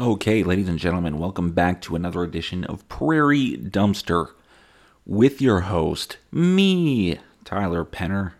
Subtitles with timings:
[0.00, 4.30] Okay, ladies and gentlemen, welcome back to another edition of Prairie Dumpster
[5.04, 8.32] with your host, me, Tyler Penner,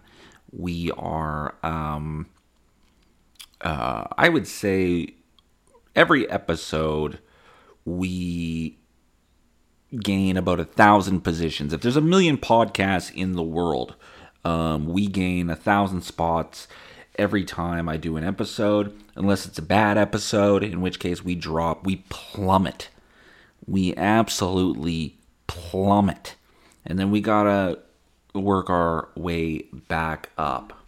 [0.54, 2.28] We are, um,
[3.66, 5.16] uh, I would say
[5.96, 7.18] every episode
[7.84, 8.78] we
[10.00, 11.74] gain about a thousand positions.
[11.74, 13.96] If there's a million podcasts in the world,
[14.44, 16.68] um, we gain a thousand spots
[17.18, 21.34] every time I do an episode, unless it's a bad episode, in which case we
[21.34, 22.90] drop, we plummet.
[23.66, 26.36] We absolutely plummet.
[26.86, 27.80] And then we gotta
[28.36, 30.85] work our way back up.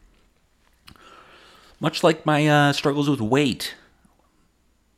[1.80, 3.76] Much like my uh, struggles with weight.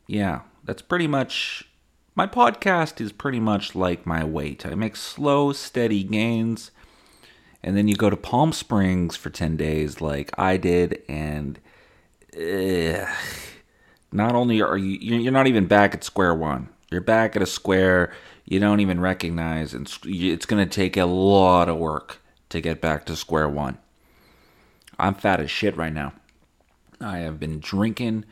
[0.06, 1.64] Yeah, that's pretty much.
[2.14, 4.66] My podcast is pretty much like my weight.
[4.66, 6.70] I make slow, steady gains,
[7.62, 11.58] and then you go to Palm Springs for 10 days, like I did, and.
[12.36, 13.06] Uh,
[14.12, 15.18] not only are you.
[15.18, 16.68] You're not even back at square one.
[16.90, 18.12] You're back at a square
[18.50, 22.80] you don't even recognize, and it's going to take a lot of work to get
[22.80, 23.78] back to square one.
[24.98, 26.12] I'm fat as shit right now.
[27.00, 28.26] I have been drinking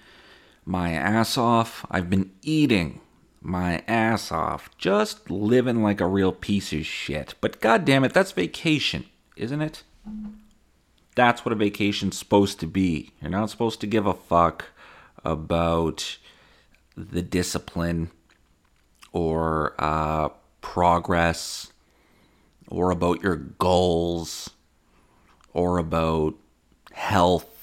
[0.65, 1.87] my ass off.
[1.91, 3.01] I've been eating
[3.41, 4.69] my ass off.
[4.77, 7.35] Just living like a real piece of shit.
[7.41, 9.83] But god damn it, that's vacation, isn't it?
[11.15, 13.11] That's what a vacation's supposed to be.
[13.21, 14.67] You're not supposed to give a fuck
[15.25, 16.19] about
[16.97, 18.11] the discipline
[19.13, 20.29] or uh,
[20.61, 21.73] progress
[22.69, 24.51] or about your goals
[25.53, 26.35] or about
[26.93, 27.58] health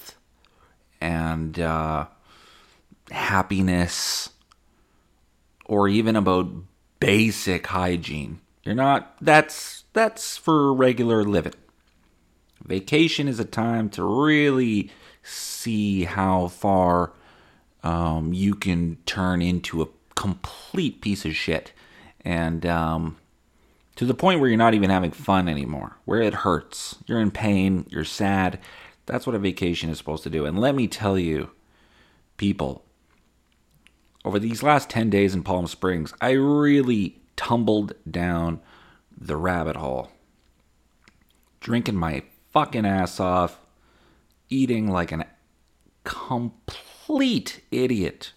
[1.06, 2.06] and uh,
[3.12, 4.30] happiness
[5.66, 6.48] or even about
[6.98, 8.40] basic hygiene.
[8.64, 11.54] You're not that's that's for regular living.
[12.64, 14.90] Vacation is a time to really
[15.22, 17.12] see how far
[17.84, 21.72] um, you can turn into a complete piece of shit.
[22.24, 23.16] And um,
[23.94, 26.96] to the point where you're not even having fun anymore, where it hurts.
[27.06, 28.58] You're in pain, you're sad,
[29.06, 30.44] that's what a vacation is supposed to do.
[30.44, 31.50] And let me tell you,
[32.36, 32.84] people,
[34.24, 38.60] over these last 10 days in Palm Springs, I really tumbled down
[39.16, 40.10] the rabbit hole.
[41.60, 42.22] Drinking my
[42.52, 43.60] fucking ass off,
[44.50, 45.24] eating like an
[46.04, 48.32] complete idiot.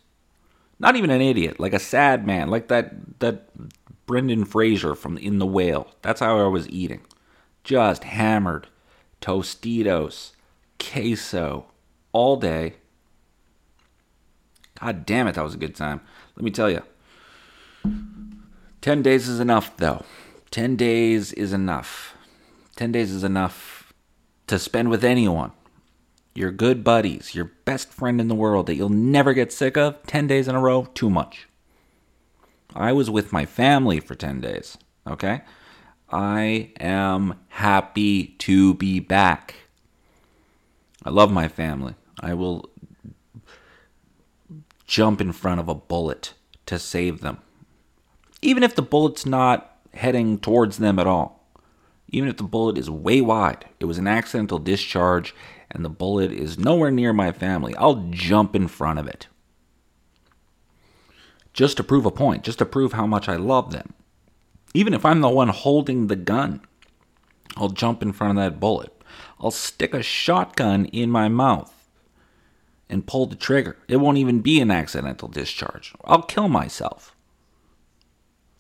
[0.79, 3.49] Not even an idiot, like a sad man, like that that
[4.05, 5.87] Brendan Fraser from In the Whale.
[6.01, 7.01] That's how I was eating.
[7.63, 8.67] Just hammered.
[9.21, 10.31] Tostitos,
[10.79, 11.65] queso
[12.11, 12.75] all day.
[14.79, 16.01] God damn it, that was a good time.
[16.35, 16.81] Let me tell you.
[18.81, 20.03] 10 days is enough, though.
[20.51, 22.15] 10 days is enough.
[22.77, 23.93] 10 days is enough
[24.47, 25.51] to spend with anyone.
[26.33, 30.01] Your good buddies, your best friend in the world that you'll never get sick of.
[30.07, 31.47] 10 days in a row, too much.
[32.73, 35.41] I was with my family for 10 days, okay?
[36.09, 39.55] I am happy to be back.
[41.03, 41.95] I love my family.
[42.19, 42.69] I will
[44.85, 46.33] jump in front of a bullet
[46.65, 47.39] to save them.
[48.41, 51.47] Even if the bullet's not heading towards them at all.
[52.09, 55.35] Even if the bullet is way wide, it was an accidental discharge,
[55.69, 59.27] and the bullet is nowhere near my family, I'll jump in front of it.
[61.53, 63.93] Just to prove a point, just to prove how much I love them.
[64.73, 66.61] Even if I'm the one holding the gun,
[67.57, 68.93] I'll jump in front of that bullet.
[69.39, 71.73] I'll stick a shotgun in my mouth
[72.89, 73.77] and pull the trigger.
[73.87, 75.93] It won't even be an accidental discharge.
[76.03, 77.15] I'll kill myself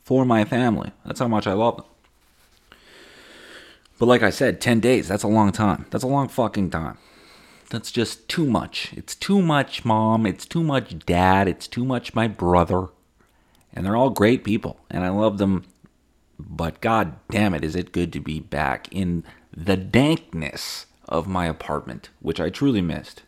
[0.03, 0.91] for my family.
[1.05, 1.85] That's how much I love them.
[3.97, 5.85] But like I said, 10 days, that's a long time.
[5.89, 6.97] That's a long fucking time.
[7.69, 8.93] That's just too much.
[8.93, 10.25] It's too much, mom.
[10.25, 11.47] It's too much, dad.
[11.47, 12.87] It's too much, my brother.
[13.73, 15.65] And they're all great people, and I love them.
[16.39, 19.23] But god damn it, is it good to be back in
[19.65, 23.23] the dankness of my apartment, which I truly missed.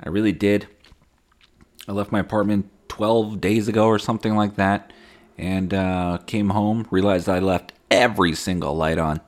[0.00, 0.68] I really did.
[1.88, 4.92] I left my apartment 12 days ago or something like that,
[5.36, 9.20] and uh, came home, realized I left every single light on.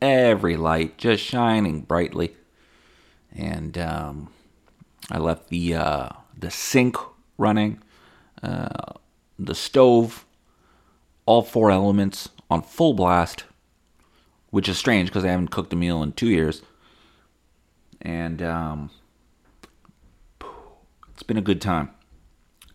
[0.00, 2.36] Every light just shining brightly.
[3.34, 4.30] And um,
[5.10, 6.96] I left the, uh, the sink
[7.36, 7.82] running,
[8.42, 8.94] uh,
[9.38, 10.24] the stove,
[11.26, 13.44] all four elements on full blast
[14.50, 16.62] which is strange because I haven't cooked a meal in two years.
[18.00, 18.90] And um,
[21.12, 21.90] it's been a good time.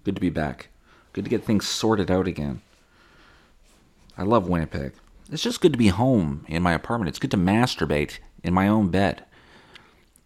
[0.04, 0.70] Good to be back.
[1.14, 2.62] Good to get things sorted out again.
[4.18, 4.94] I love Winnipeg.
[5.32, 7.10] It's just good to be home in my apartment.
[7.10, 9.24] It's good to masturbate in my own bed.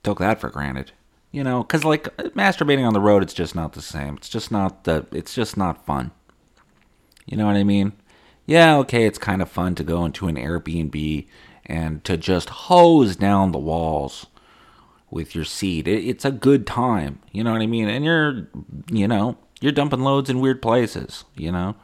[0.04, 0.92] Took that for granted.
[1.32, 4.16] You know, cuz like masturbating on the road it's just not the same.
[4.16, 6.12] It's just not the it's just not fun.
[7.26, 7.94] You know what I mean?
[8.48, 11.28] Yeah, okay, it's kind of fun to go into an Airbnb
[11.66, 14.26] and to just hose down the walls
[15.12, 15.86] with your seed.
[15.86, 17.20] It, it's a good time.
[17.34, 17.90] You know what I mean?
[17.90, 18.48] And you're,
[18.90, 21.26] you know, you're dumping loads in weird places.
[21.36, 21.76] You know,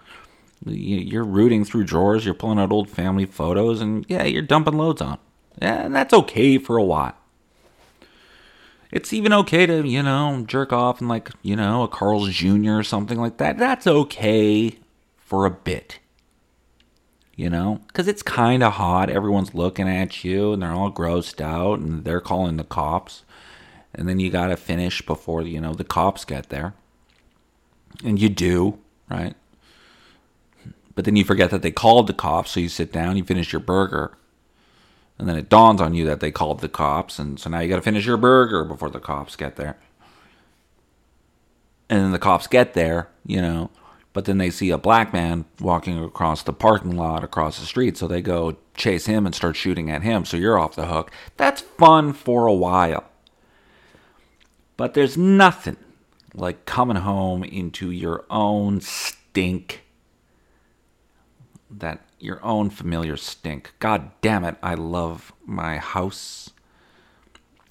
[0.65, 2.23] you're rooting through drawers.
[2.23, 5.19] You're pulling out old family photos, and yeah, you're dumping loads on.
[5.57, 7.17] And that's okay for a while.
[8.89, 12.77] It's even okay to, you know, jerk off in like, you know, a Carl's Jr.
[12.77, 13.57] or something like that.
[13.57, 14.77] That's okay
[15.17, 15.99] for a bit
[17.35, 17.81] you know?
[17.87, 19.09] Because it's kind of hot.
[19.09, 23.23] Everyone's looking at you and they're all grossed out and they're calling the cops.
[23.93, 26.73] And then you got to finish before you know the cops get there.
[28.03, 29.35] And you do right?
[30.95, 32.51] But then you forget that they called the cops.
[32.51, 34.17] So you sit down you finish your burger.
[35.19, 37.19] And then it dawns on you that they called the cops.
[37.19, 39.77] And so now you got to finish your burger before the cops get there.
[41.89, 43.69] And then the cops get there you know
[44.13, 47.97] but then they see a black man walking across the parking lot across the street,
[47.97, 51.11] so they go chase him and start shooting at him, so you're off the hook.
[51.35, 53.05] That's fun for a while.
[54.77, 55.77] But there's nothing
[56.33, 59.83] like coming home into your own stink.
[61.69, 63.73] That your own familiar stink.
[63.79, 66.51] God damn it, I love my house.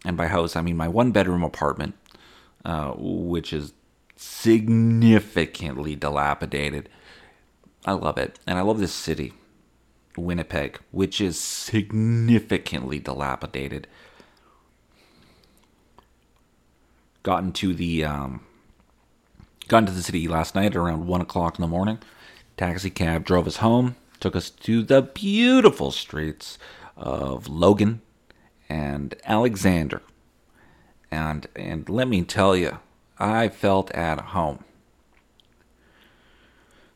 [0.04, 1.94] And by house, I mean my one bedroom apartment,
[2.64, 3.72] uh, which is
[4.22, 6.88] significantly dilapidated.
[7.84, 8.38] I love it.
[8.46, 9.32] And I love this city,
[10.16, 13.86] Winnipeg, which is significantly dilapidated.
[17.22, 18.44] Got into the um,
[19.68, 21.98] got into the city last night around one o'clock in the morning.
[22.56, 26.58] Taxi cab drove us home, took us to the beautiful streets
[26.96, 28.02] of Logan
[28.68, 30.02] and Alexander.
[31.10, 32.78] And and let me tell you,
[33.22, 34.64] I felt at home.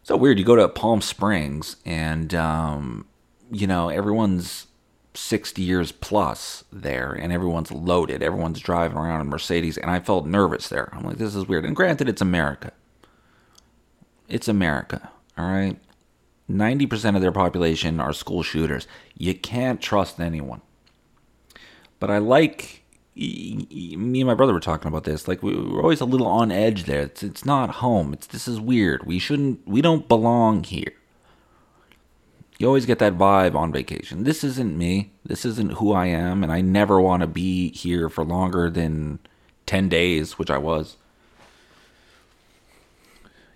[0.02, 0.38] So weird.
[0.38, 3.06] You go to Palm Springs, and um,
[3.50, 4.66] you know everyone's
[5.14, 8.22] sixty years plus there, and everyone's loaded.
[8.22, 10.88] Everyone's driving around in Mercedes, and I felt nervous there.
[10.92, 11.64] I'm like, this is weird.
[11.64, 12.72] And granted, it's America.
[14.28, 15.10] It's America.
[15.38, 15.78] All right.
[16.50, 18.86] 90% of their population are school shooters.
[19.16, 20.60] You can't trust anyone.
[21.98, 22.84] But I like
[23.16, 25.26] me and my brother were talking about this.
[25.26, 27.02] Like we were always a little on edge there.
[27.02, 28.12] It's it's not home.
[28.12, 29.06] It's this is weird.
[29.06, 29.66] We shouldn't.
[29.66, 30.92] We don't belong here.
[32.58, 34.24] You always get that vibe on vacation.
[34.24, 35.12] This isn't me.
[35.24, 39.18] This isn't who I am, and I never want to be here for longer than
[39.66, 40.96] ten days, which I was.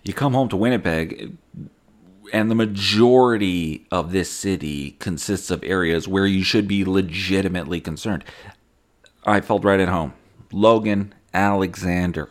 [0.03, 1.37] You come home to Winnipeg,
[2.33, 8.23] and the majority of this city consists of areas where you should be legitimately concerned.
[9.23, 10.13] I felt right at home.
[10.51, 12.29] Logan Alexander,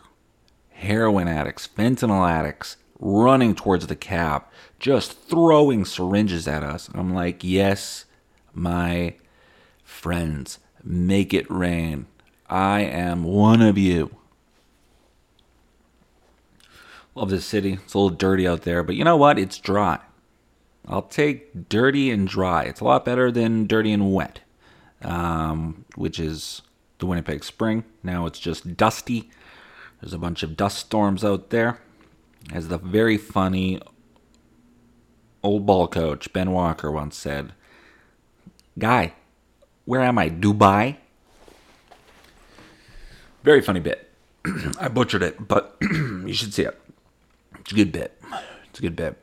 [0.71, 4.45] heroin addicts, fentanyl addicts, running towards the cab,
[4.79, 6.91] just throwing syringes at us.
[6.95, 8.05] I'm like, yes,
[8.53, 9.15] my
[9.85, 12.07] friends, make it rain.
[12.49, 14.17] I am one of you.
[17.15, 17.75] Love this city.
[17.75, 19.39] It's a little dirty out there, but you know what?
[19.39, 19.99] It's dry.
[20.89, 22.65] I'll take dirty and dry.
[22.65, 24.41] It's a lot better than dirty and wet,
[25.03, 26.63] um, which is
[27.01, 27.85] the Winnipeg Spring.
[28.03, 29.31] Now it's just dusty.
[30.01, 31.81] There's a bunch of dust storms out there.
[32.53, 33.81] As the very funny
[35.43, 37.53] old ball coach Ben Walker once said,
[38.79, 39.15] Guy,
[39.85, 40.31] where am I?
[40.31, 40.97] Dubai?
[43.43, 44.11] Very funny bit.
[44.81, 46.81] I butchered it, but you should see it.
[47.59, 48.21] It's a good bit.
[48.69, 49.17] It's a good bit.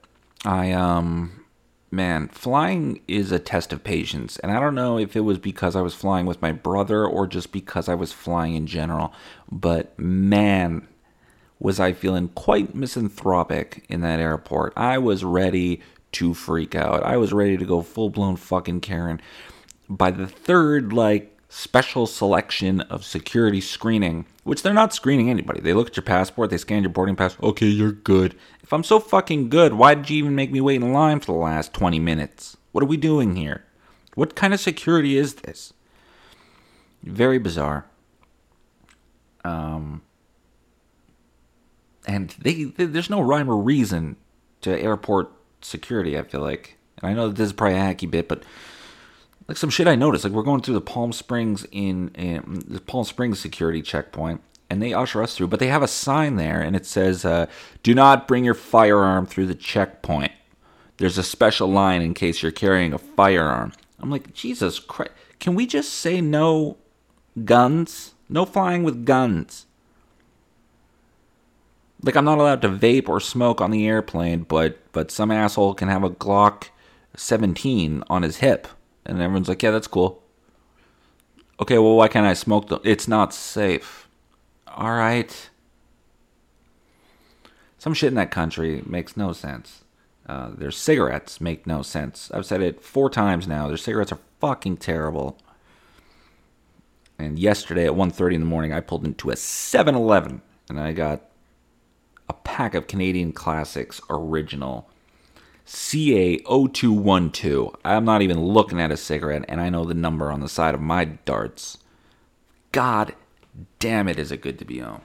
[0.45, 1.45] I um
[1.91, 4.37] man, flying is a test of patience.
[4.39, 7.27] And I don't know if it was because I was flying with my brother or
[7.27, 9.13] just because I was flying in general.
[9.51, 10.87] But man,
[11.59, 14.73] was I feeling quite misanthropic in that airport.
[14.75, 15.81] I was ready
[16.13, 17.03] to freak out.
[17.03, 19.21] I was ready to go full blown fucking Karen.
[19.89, 25.61] By the third, like, special selection of security screening, which they're not screening anybody.
[25.61, 27.37] They look at your passport, they scan your boarding pass.
[27.41, 28.35] Okay, you're good.
[28.67, 31.27] If I'm so fucking good, why did you even make me wait in line for
[31.27, 32.57] the last 20 minutes?
[32.73, 33.63] What are we doing here?
[34.15, 35.71] What kind of security is this?
[37.01, 37.85] Very bizarre.
[39.45, 40.01] Um,
[42.05, 44.17] and they, they, there's no rhyme or reason
[44.63, 45.31] to airport
[45.61, 46.17] security.
[46.17, 48.43] I feel like, and I know that this is probably a hacky bit, but
[49.47, 50.25] like some shit I noticed.
[50.25, 54.81] Like we're going through the Palm Springs in, in the Palm Springs security checkpoint, and
[54.81, 55.47] they usher us through.
[55.47, 57.47] But they have a sign there, and it says, uh,
[57.83, 60.31] "Do not bring your firearm through the checkpoint."
[60.97, 63.73] There's a special line in case you're carrying a firearm.
[63.99, 65.11] I'm like, Jesus Christ!
[65.39, 66.77] Can we just say no
[67.45, 68.13] guns?
[68.29, 69.65] No flying with guns.
[72.03, 75.73] Like I'm not allowed to vape or smoke on the airplane, but but some asshole
[75.73, 76.69] can have a Glock
[77.15, 78.67] 17 on his hip,
[79.05, 80.21] and everyone's like, yeah, that's cool.
[81.59, 82.67] Okay, well, why can't I smoke?
[82.67, 84.06] The- it's not safe.
[84.77, 85.49] All right.
[87.79, 89.83] Some shit in that country makes no sense.
[90.27, 92.29] Uh, their cigarettes make no sense.
[92.31, 93.67] I've said it four times now.
[93.67, 95.39] Their cigarettes are fucking terrible.
[97.17, 101.23] And yesterday at 1.30 in the morning, I pulled into a 7-Eleven and I got
[102.29, 104.87] a pack of Canadian Classics Original
[105.65, 107.75] CA0212.
[107.83, 110.75] I'm not even looking at a cigarette, and I know the number on the side
[110.75, 111.79] of my darts.
[112.71, 113.15] God
[113.79, 115.01] damn it, is it good to be home.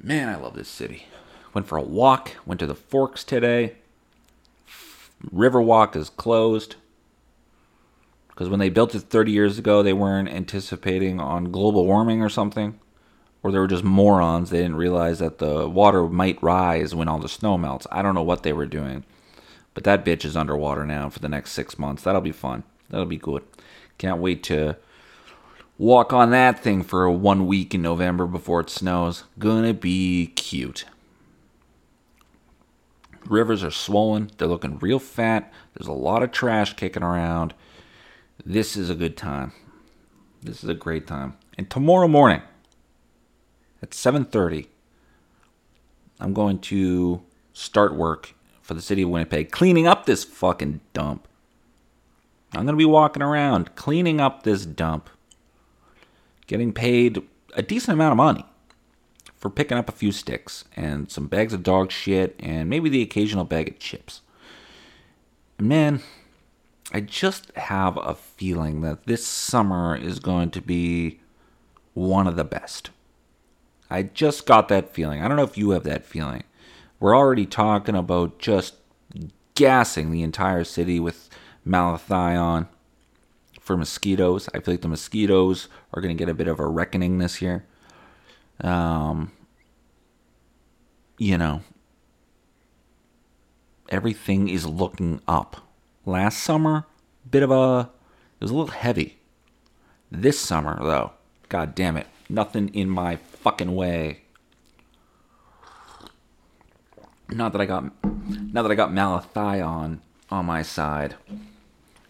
[0.00, 1.06] Man, I love this city.
[1.52, 3.76] Went for a walk, went to the Forks today.
[5.32, 6.76] Riverwalk is closed.
[8.28, 12.28] Because when they built it 30 years ago, they weren't anticipating on global warming or
[12.28, 12.78] something
[13.44, 14.48] or they were just morons.
[14.48, 17.86] They didn't realize that the water might rise when all the snow melts.
[17.92, 19.04] I don't know what they were doing.
[19.74, 22.02] But that bitch is underwater now for the next six months.
[22.02, 22.64] That'll be fun.
[22.88, 23.42] That'll be good.
[23.98, 24.76] Can't wait to
[25.78, 29.24] walk on that thing for one week in November before it snows.
[29.38, 30.84] Gonna be cute.
[33.26, 34.30] Rivers are swollen.
[34.36, 35.52] They're looking real fat.
[35.74, 37.54] There's a lot of trash kicking around.
[38.44, 39.52] This is a good time.
[40.42, 41.36] This is a great time.
[41.56, 42.42] And tomorrow morning,
[43.82, 44.66] at 7:30
[46.20, 51.28] I'm going to start work for the city of Winnipeg cleaning up this fucking dump.
[52.52, 55.10] I'm going to be walking around cleaning up this dump.
[56.46, 57.22] Getting paid
[57.54, 58.44] a decent amount of money
[59.36, 63.02] for picking up a few sticks and some bags of dog shit and maybe the
[63.02, 64.22] occasional bag of chips.
[65.58, 66.00] Man,
[66.92, 71.20] I just have a feeling that this summer is going to be
[71.94, 72.90] one of the best.
[73.90, 75.22] I just got that feeling.
[75.22, 76.42] I don't know if you have that feeling.
[77.00, 78.74] We're already talking about just
[79.54, 81.28] gassing the entire city with
[81.66, 82.66] malathion
[83.64, 84.48] for mosquitoes.
[84.54, 87.40] I feel like the mosquitoes are going to get a bit of a reckoning this
[87.40, 87.64] year.
[88.60, 89.32] Um,
[91.18, 91.62] you know,
[93.88, 95.56] everything is looking up.
[96.04, 96.86] Last summer,
[97.28, 97.90] bit of a
[98.38, 99.16] it was a little heavy.
[100.10, 101.12] This summer, though,
[101.48, 104.20] god damn it, nothing in my fucking way.
[107.30, 111.16] Not that I got, not that I got Malathion on my side.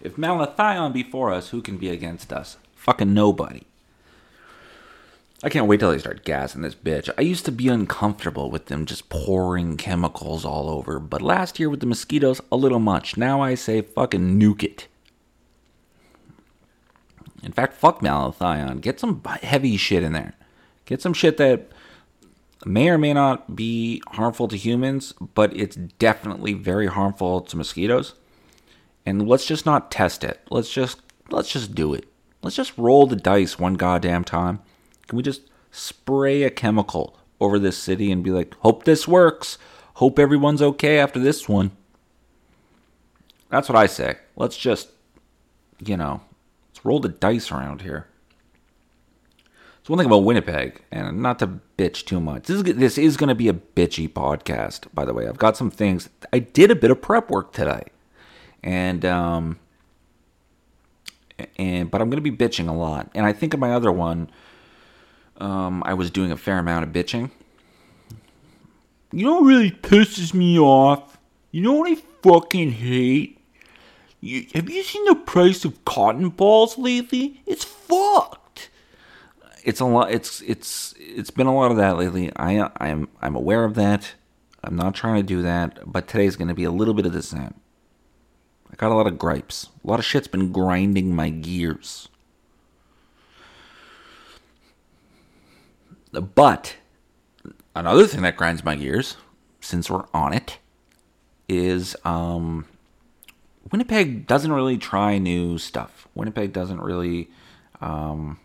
[0.05, 2.59] If Malathion be for us, who can be against us?
[2.77, 3.63] Fucking nobody.
[5.43, 7.09] I can't wait till they start gassing this bitch.
[7.17, 11.71] I used to be uncomfortable with them just pouring chemicals all over, but last year
[11.71, 13.17] with the mosquitoes, a little much.
[13.17, 14.89] Now I say fucking nuke it.
[17.43, 18.83] In fact, fuck Malathion.
[18.83, 20.35] Get some heavy shit in there.
[20.85, 21.69] Get some shit that
[22.67, 28.15] may or may not be harmful to humans, but it's definitely very harmful to mosquitoes.
[29.07, 30.41] And let's just not test it.
[30.51, 32.07] Let's just let's just do it.
[32.43, 34.61] Let's just roll the dice one goddamn time.
[35.07, 39.59] Can we just spray a chemical over this city and be like, "Hope this works.
[39.95, 41.73] Hope everyone's okay after this one."
[43.51, 44.17] That's what I say.
[44.37, 44.89] Let's just
[45.81, 46.21] you know,
[46.71, 48.07] let's roll the dice around here.
[49.83, 52.45] So one thing about Winnipeg, and not to bitch too much.
[52.45, 55.29] This is this is going to be a bitchy podcast, by the way.
[55.29, 56.09] I've got some things.
[56.33, 57.85] I did a bit of prep work today,
[58.65, 59.61] and um,
[61.57, 63.09] and but I'm to be bitching a lot.
[63.15, 64.29] And I think in my other one,
[65.37, 67.31] um, I was doing a fair amount of bitching.
[69.13, 71.19] You know what really pisses me off?
[71.53, 73.39] You know what I fucking hate?
[74.21, 77.41] You, have you seen the price of cotton balls lately?
[77.47, 78.71] It's fucked
[79.65, 80.11] it's a lot.
[80.11, 82.31] It's it's it's been a lot of that lately.
[82.37, 84.15] I I'm I'm aware of that.
[84.63, 87.13] I'm not trying to do that, but today's going to be a little bit of
[87.13, 87.55] the same.
[88.71, 89.69] I got a lot of gripes.
[89.85, 92.09] A lot of shit's been grinding my gears.
[96.13, 96.77] But
[97.75, 99.17] another thing that grinds my gears,
[99.61, 100.59] since we're on it,
[101.49, 102.67] is um,
[103.71, 106.09] Winnipeg doesn't really try new stuff.
[106.15, 107.31] Winnipeg doesn't really
[107.81, 108.39] um,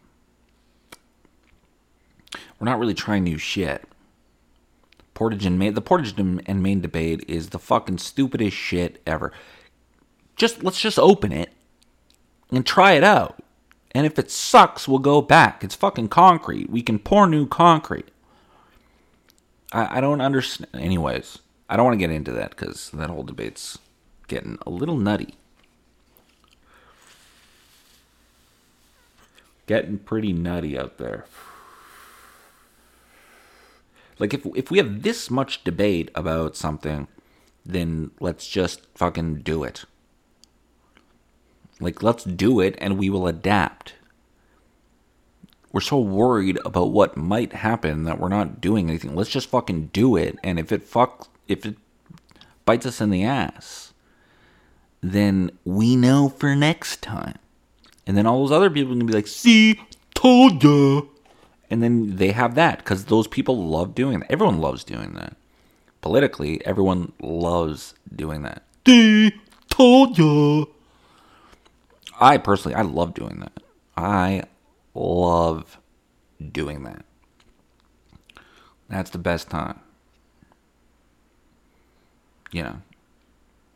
[2.59, 3.83] we're not really trying new shit.
[5.13, 9.31] Portage and Main, the Portage and Main debate is the fucking stupidest shit ever.
[10.39, 11.51] Just let's just open it
[12.49, 13.43] and try it out.
[13.91, 15.63] And if it sucks, we'll go back.
[15.63, 16.69] It's fucking concrete.
[16.69, 18.07] We can pour new concrete.
[19.73, 20.69] I, I don't understand.
[20.73, 23.79] Anyways, I don't want to get into that because that whole debate's
[24.27, 25.35] getting a little nutty.
[29.67, 31.25] Getting pretty nutty out there.
[34.19, 37.07] Like if if we have this much debate about something,
[37.65, 39.83] then let's just fucking do it.
[41.79, 43.93] Like let's do it and we will adapt.
[45.71, 49.15] We're so worried about what might happen that we're not doing anything.
[49.15, 51.75] Let's just fucking do it and if it fucks if it
[52.65, 53.93] bites us in the ass,
[55.01, 57.37] then we know for next time.
[58.05, 59.79] And then all those other people can be like, "See,
[60.13, 61.01] told ya."
[61.69, 64.31] And then they have that because those people love doing that.
[64.31, 65.35] Everyone loves doing that.
[66.01, 68.63] Politically, everyone loves doing that.
[69.69, 70.65] Told ya.
[72.19, 73.63] I personally, I love doing that.
[73.95, 74.43] I
[74.93, 75.77] love
[76.51, 77.05] doing that.
[78.89, 79.79] That's the best time.
[82.51, 82.81] You know,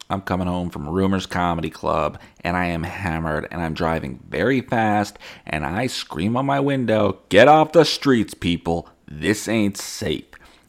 [0.09, 4.61] I'm coming home from Rumors Comedy Club and I am hammered and I'm driving very
[4.61, 8.89] fast and I scream on my window, Get off the streets, people.
[9.07, 10.25] This ain't safe.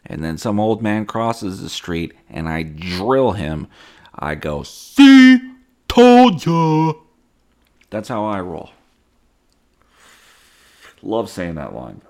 [0.07, 3.69] And then some old man crosses the street and I drill him.
[4.14, 5.40] I go, See,
[5.88, 6.93] told ya.
[7.95, 8.71] That's how I roll.
[11.01, 12.01] Love saying that line.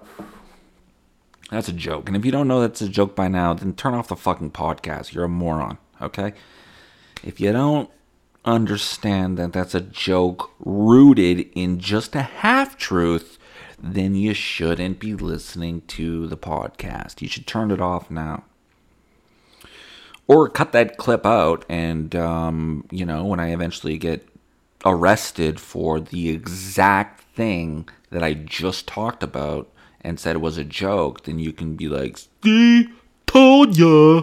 [1.51, 2.09] That's a joke.
[2.09, 4.53] And if you don't know that's a joke by now, then turn off the fucking
[4.53, 5.13] podcast.
[5.13, 6.33] You're a moron, okay?
[7.23, 7.91] If you don't
[8.47, 13.39] understand that that's a joke rooted in just a half truth,
[13.79, 17.21] then you shouldn't be listening to the podcast.
[17.21, 18.45] You should turn it off now.
[20.27, 24.27] Or cut that clip out, and, um, you know, when I eventually get
[24.85, 30.65] arrested for the exact thing that I just talked about and said it was a
[30.65, 32.89] joke, then you can be like, see,
[33.27, 34.23] told ya.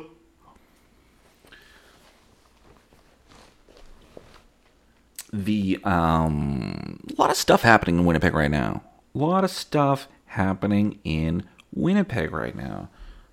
[5.33, 8.83] The um, a lot of stuff happening in Winnipeg right now.
[9.15, 12.89] A lot of stuff happening in Winnipeg right now.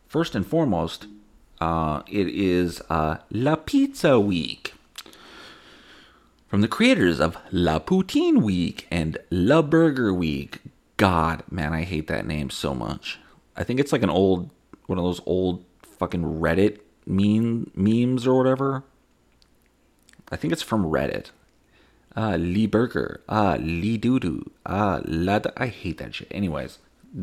[0.06, 1.06] First and foremost,
[1.60, 4.74] uh, it is uh, La Pizza Week.
[6.48, 10.60] From the creators of La Poutine Week and La Burger Week.
[10.96, 13.18] God, man, I hate that name so much.
[13.54, 14.48] I think it's like an old,
[14.86, 18.82] one of those old fucking Reddit meme memes or whatever.
[20.32, 21.32] I think it's from Reddit.
[22.16, 23.20] Ah, Lee Burger.
[23.28, 24.48] Ah, Lee Doodoo.
[24.64, 25.40] Ah, La.
[25.58, 26.28] I hate that shit.
[26.30, 26.78] Anyways,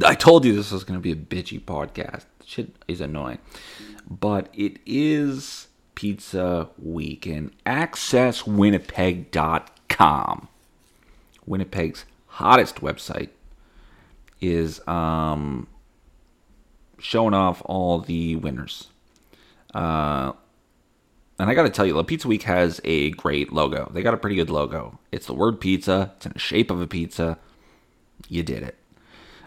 [0.06, 2.26] I told you this was to be a bitchy podcast.
[2.46, 3.40] Shit is annoying.
[4.08, 10.48] But it is Pizza Week and accesswinnipeg.com.
[11.46, 13.30] Winnipeg's hottest website
[14.42, 15.68] is um,
[17.00, 18.88] showing off all the winners.
[19.74, 20.34] Uh,
[21.38, 23.90] and I got to tell you, Pizza Week has a great logo.
[23.94, 25.00] They got a pretty good logo.
[25.12, 26.14] It's the word pizza.
[26.18, 27.38] It's in the shape of a pizza.
[28.30, 28.76] You did it.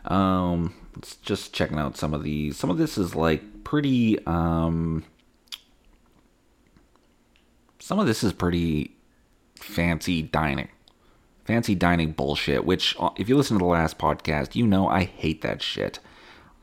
[0.05, 2.57] Um, it's just checking out some of these.
[2.57, 4.25] Some of this is like pretty.
[4.27, 5.05] Um,
[7.89, 8.95] some of this is pretty
[9.57, 10.69] fancy dining.
[11.47, 15.05] Fancy dining bullshit, which, uh, if you listen to the last podcast, you know I
[15.05, 15.99] hate that shit.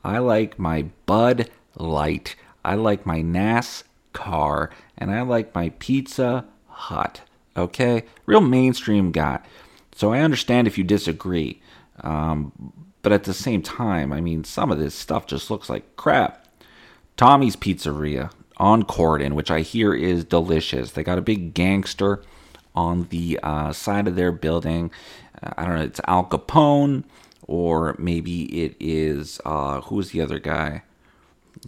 [0.04, 2.36] I like my Bud Light.
[2.64, 4.70] I like my NASCAR.
[4.96, 7.22] And I like my Pizza Hut.
[7.56, 8.04] Okay?
[8.26, 9.40] Real mainstream guy.
[9.96, 11.60] So I understand if you disagree.
[12.02, 15.96] Um, but at the same time, I mean, some of this stuff just looks like
[15.96, 16.46] crap.
[17.16, 20.92] Tommy's Pizzeria on Corydon, which I hear is delicious.
[20.92, 22.22] They got a big gangster
[22.74, 24.90] on the uh, side of their building.
[25.42, 27.04] Uh, I don't know, it's Al Capone,
[27.46, 30.82] or maybe it is, uh, who was the other guy?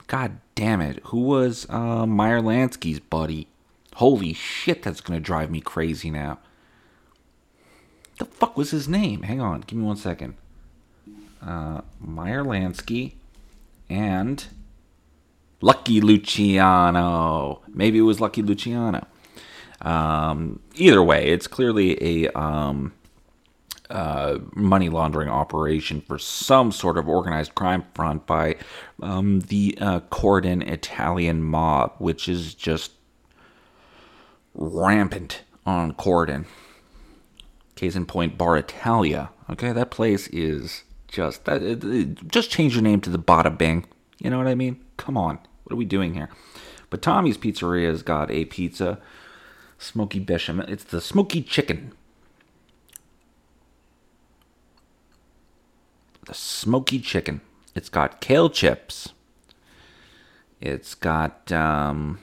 [0.06, 1.00] God damn it.
[1.04, 3.48] Who was uh, Meyer Lansky's buddy?
[3.94, 6.38] Holy shit, that's going to drive me crazy now.
[8.18, 9.22] The fuck was his name?
[9.22, 10.34] Hang on, give me one second.
[11.40, 13.14] Uh, Meyer Lansky
[13.88, 14.46] and
[15.60, 17.62] Lucky Luciano.
[17.68, 19.06] Maybe it was Lucky Luciano.
[19.80, 22.92] Um, either way, it's clearly a um,
[23.90, 28.56] uh, money laundering operation for some sort of organized crime front by
[29.02, 32.92] um, the uh, Corydon Italian mob, which is just
[34.54, 36.46] rampant on Corydon.
[37.76, 39.30] Case in point, Bar Italia.
[39.48, 42.18] Okay, that place is just that.
[42.26, 43.86] Just change your name to the Bada Bing.
[44.18, 44.80] You know what I mean?
[44.96, 46.28] Come on, what are we doing here?
[46.90, 48.98] But Tommy's Pizzeria has got a pizza,
[49.78, 50.68] smoky bechamel.
[50.68, 51.92] It's the smoky chicken
[56.28, 57.40] the smoky chicken.
[57.74, 59.08] It's got kale chips.
[60.60, 62.20] It's got um,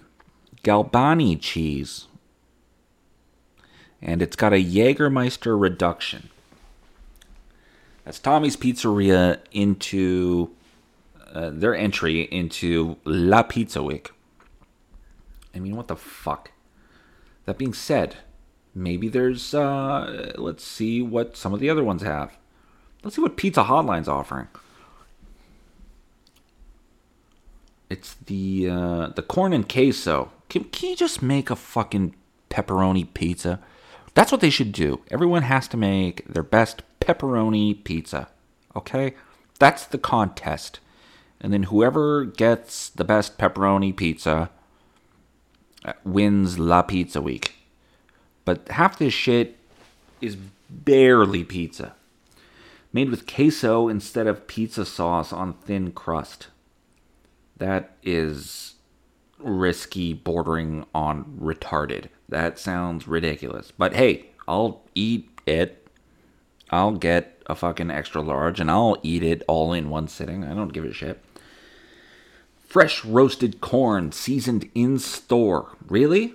[0.64, 2.08] Galbani cheese.
[4.02, 6.30] And it's got a Jägermeister reduction.
[8.04, 10.52] That's Tommy's Pizzeria into
[11.36, 14.12] uh, their entry into La Pizza Week.
[15.54, 16.52] I mean, what the fuck?
[17.46, 18.16] That being said,
[18.74, 22.38] maybe there's, uh, let's see what some of the other ones have.
[23.04, 24.48] Let's see what Pizza Hotline's offering.
[27.90, 30.32] It's the uh, the corn and queso.
[30.50, 32.16] Can, can you just make a fucking
[32.50, 33.60] pepperoni pizza?
[34.16, 35.02] That's what they should do.
[35.12, 38.30] Everyone has to make their best pepperoni pizza.
[38.76, 39.14] Okay?
[39.60, 40.80] That's the contest.
[41.42, 44.50] And then whoever gets the best pepperoni pizza
[45.84, 47.56] uh, wins La Pizza Week.
[48.46, 49.58] But half this shit
[50.22, 50.38] is
[50.70, 51.94] barely pizza.
[52.94, 56.48] Made with queso instead of pizza sauce on thin crust.
[57.58, 58.76] That is
[59.40, 62.06] risky, bordering on retarded.
[62.30, 63.72] That sounds ridiculous.
[63.72, 65.88] But hey, I'll eat it.
[66.70, 70.44] I'll get a fucking extra large and I'll eat it all in one sitting.
[70.44, 71.24] I don't give a shit.
[72.66, 75.78] Fresh roasted corn seasoned in store.
[75.88, 76.34] Really?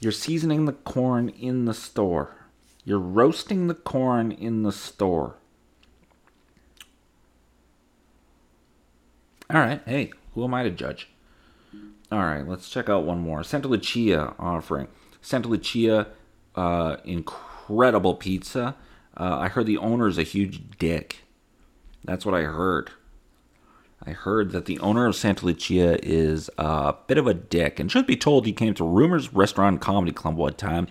[0.00, 2.46] You're seasoning the corn in the store.
[2.84, 5.36] You're roasting the corn in the store.
[9.50, 9.82] All right.
[9.86, 11.08] Hey, who am I to judge?
[12.12, 13.42] All right, let's check out one more.
[13.42, 14.86] Santa Lucia offering.
[15.20, 16.06] Santa Lucia,
[16.54, 18.76] uh, incredible pizza.
[19.16, 21.24] Uh, I heard the owner's a huge dick.
[22.04, 22.90] That's what I heard.
[24.04, 27.80] I heard that the owner of Santa Lucia is a bit of a dick.
[27.80, 30.88] And should be told, he came to Rumors Restaurant Comedy Club one time,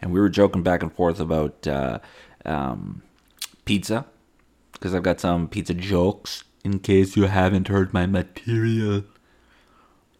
[0.00, 1.98] and we were joking back and forth about uh,
[2.44, 3.02] um,
[3.64, 4.04] pizza,
[4.74, 9.04] because I've got some pizza jokes in case you haven't heard my material.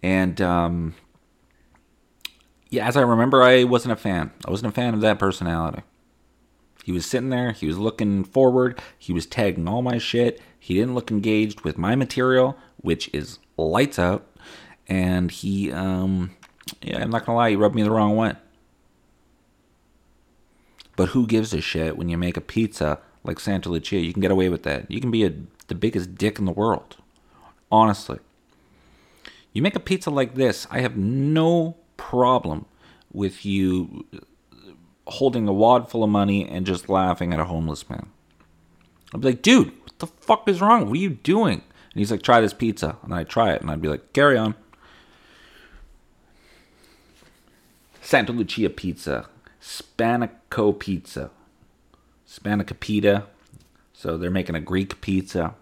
[0.02, 0.94] And um,
[2.70, 4.32] yeah, as I remember, I wasn't a fan.
[4.46, 5.82] I wasn't a fan of that personality.
[6.84, 10.40] He was sitting there, he was looking forward, he was tagging all my shit.
[10.58, 14.26] He didn't look engaged with my material, which is lights out.
[14.88, 16.32] And he, um,
[16.80, 18.34] yeah, I'm not gonna lie, he rubbed me the wrong way.
[20.96, 23.96] But who gives a shit when you make a pizza like Santa Lucia?
[23.96, 24.90] You can get away with that.
[24.90, 25.32] You can be a,
[25.68, 26.96] the biggest dick in the world.
[27.70, 28.18] Honestly.
[29.52, 32.66] You make a pizza like this, I have no problem
[33.12, 34.06] with you
[35.12, 38.08] holding a wad full of money and just laughing at a homeless man.
[39.14, 40.86] I'd be like, dude, what the fuck is wrong?
[40.86, 41.60] What are you doing?
[41.60, 42.96] And he's like, try this pizza.
[43.02, 44.54] And I'd try it, and I'd be like, carry on.
[48.00, 49.28] Santa Lucia pizza,
[49.60, 51.30] Spanico pizza.
[53.92, 55.54] So they're making a Greek pizza.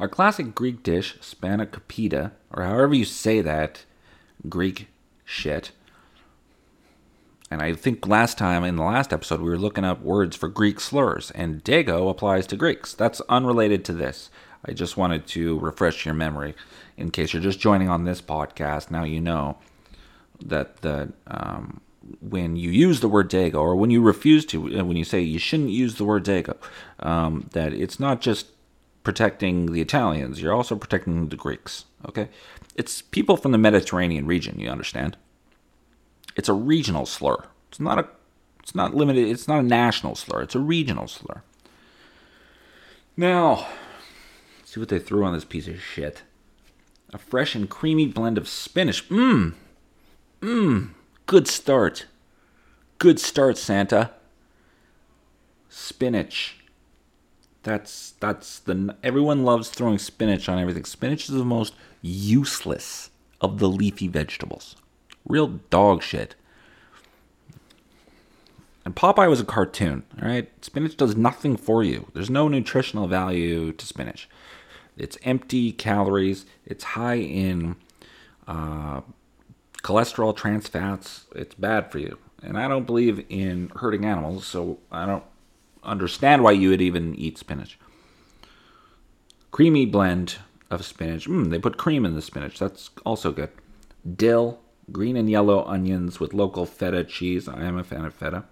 [0.00, 3.84] Our classic Greek dish, Spanica pita, or however you say that,
[4.48, 4.88] Greek
[5.24, 5.70] shit.
[7.50, 10.48] And I think last time in the last episode we were looking up words for
[10.48, 12.94] Greek slurs, and Dago applies to Greeks.
[12.94, 14.30] That's unrelated to this.
[14.64, 16.54] I just wanted to refresh your memory
[16.96, 18.90] in case you're just joining on this podcast.
[18.90, 19.58] Now you know
[20.44, 21.80] that the um,
[22.20, 25.20] when you use the word Dago, or when you refuse to, uh, when you say
[25.20, 26.56] you shouldn't use the word Dago,
[27.00, 28.46] um, that it's not just
[29.02, 31.84] protecting the Italians, you're also protecting the Greeks.
[32.08, 32.28] Okay?
[32.74, 35.16] It's people from the Mediterranean region, you understand?
[36.36, 37.44] It's a regional slur.
[37.68, 38.08] It's not a
[38.62, 41.42] it's not limited it's not a national slur, it's a regional slur.
[43.16, 43.66] Now,
[44.64, 46.22] see what they threw on this piece of shit.
[47.12, 49.08] A fresh and creamy blend of spinach.
[49.08, 49.54] Mmm.
[50.40, 50.90] Mmm.
[51.26, 52.06] Good start.
[52.98, 54.10] Good start, Santa.
[55.68, 56.56] Spinach.
[57.62, 60.84] That's that's the everyone loves throwing spinach on everything.
[60.84, 63.10] Spinach is the most useless
[63.40, 64.76] of the leafy vegetables.
[65.26, 66.34] Real dog shit.
[68.84, 70.50] And Popeye was a cartoon, all right?
[70.62, 72.08] Spinach does nothing for you.
[72.12, 74.28] There's no nutritional value to spinach.
[74.96, 76.44] It's empty calories.
[76.66, 77.76] It's high in
[78.46, 79.00] uh,
[79.82, 81.24] cholesterol, trans fats.
[81.34, 82.18] It's bad for you.
[82.42, 85.24] And I don't believe in hurting animals, so I don't
[85.82, 87.78] understand why you would even eat spinach.
[89.50, 90.36] Creamy blend
[90.70, 91.26] of spinach.
[91.26, 92.58] Mm, they put cream in the spinach.
[92.58, 93.50] That's also good.
[94.16, 94.58] Dill,
[94.92, 97.48] green and yellow onions with local feta cheese.
[97.48, 98.44] I am a fan of feta.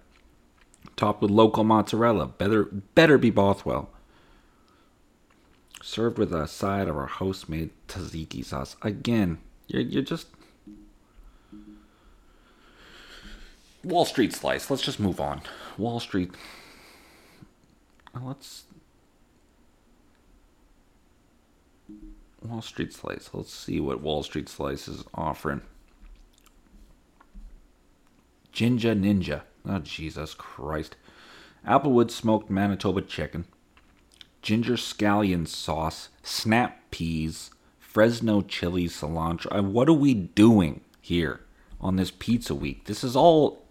[0.95, 2.27] Topped with local mozzarella.
[2.27, 2.65] Better,
[2.95, 3.89] better be Bothwell.
[5.81, 8.75] Served with a side of our host made tzatziki sauce.
[8.81, 10.27] Again, you're, you're just.
[13.83, 14.69] Wall Street slice.
[14.69, 15.41] Let's just move on.
[15.77, 16.31] Wall Street.
[18.21, 18.63] Let's.
[22.41, 23.29] Wall Street Slice.
[23.33, 25.61] Let's see what Wall Street Slice is offering.
[28.53, 29.41] Jinja Ninja.
[29.67, 30.95] Oh, Jesus Christ.
[31.67, 33.45] Applewood smoked Manitoba chicken.
[34.43, 36.09] Ginger scallion sauce.
[36.21, 37.49] Snap peas.
[37.79, 39.63] Fresno chili cilantro.
[39.63, 41.41] What are we doing here
[41.81, 42.85] on this pizza week?
[42.85, 43.63] This is all.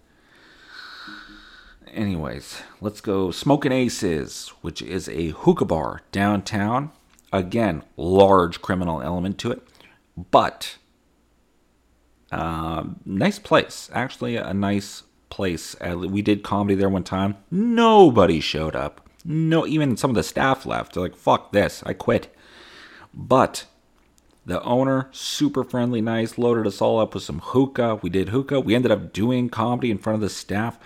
[1.92, 3.30] Anyways, let's go.
[3.30, 6.90] Smoking Aces, which is a hookah bar downtown.
[7.32, 9.62] Again, large criminal element to it,
[10.30, 10.76] but
[12.32, 13.90] uh, nice place.
[13.92, 15.76] Actually, a nice place.
[15.80, 17.36] We did comedy there one time.
[17.50, 19.08] Nobody showed up.
[19.24, 20.94] No, even some of the staff left.
[20.94, 22.34] They're like, "Fuck this, I quit."
[23.14, 23.66] But
[24.44, 28.00] the owner, super friendly, nice, loaded us all up with some hookah.
[28.02, 28.60] We did hookah.
[28.60, 30.78] We ended up doing comedy in front of the staff.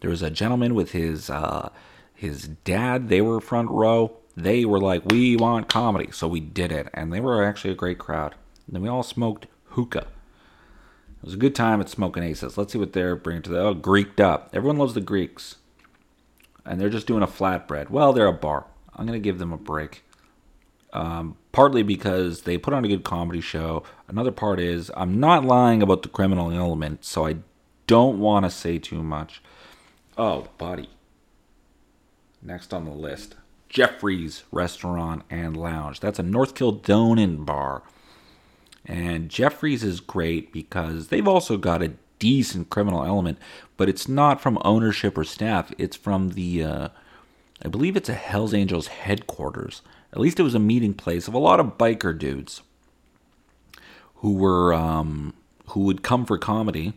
[0.00, 1.68] There was a gentleman with his uh,
[2.14, 3.08] his dad.
[3.08, 4.16] They were front row.
[4.36, 7.76] They were like, "We want comedy," so we did it, and they were actually a
[7.76, 8.34] great crowd.
[8.66, 10.06] And then we all smoked hookah.
[11.22, 12.58] It was a good time at Smoking Aces.
[12.58, 14.50] Let's see what they're bringing to the oh, Greeked up.
[14.52, 15.56] Everyone loves the Greeks,
[16.64, 17.90] and they're just doing a flatbread.
[17.90, 18.66] Well, they're a bar.
[18.94, 20.02] I'm gonna give them a break
[20.92, 23.82] um, partly because they put on a good comedy show.
[24.08, 27.36] Another part is I'm not lying about the criminal element, so I
[27.86, 29.42] don't want to say too much.
[30.16, 30.90] Oh, buddy.
[32.42, 33.36] Next on the list
[33.68, 36.00] Jeffrey's Restaurant and Lounge.
[36.00, 37.82] That's a North Kildonan bar.
[38.84, 43.38] And Jeffrey's is great because they've also got a decent criminal element,
[43.76, 45.72] but it's not from ownership or staff.
[45.78, 46.88] It's from the, uh,
[47.64, 49.82] I believe it's a Hells Angels headquarters.
[50.12, 52.62] At least it was a meeting place of a lot of biker dudes
[54.16, 55.34] who were um,
[55.68, 56.92] who would come for comedy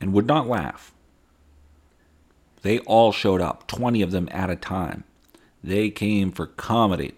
[0.00, 0.92] and would not laugh.
[2.62, 5.04] They all showed up, twenty of them at a time.
[5.62, 7.14] They came for comedy,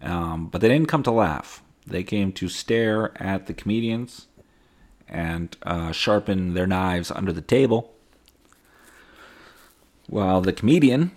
[0.00, 1.62] um, but they didn't come to laugh.
[1.86, 4.26] They came to stare at the comedians
[5.08, 7.94] and uh, sharpen their knives under the table,
[10.08, 11.12] while the comedian,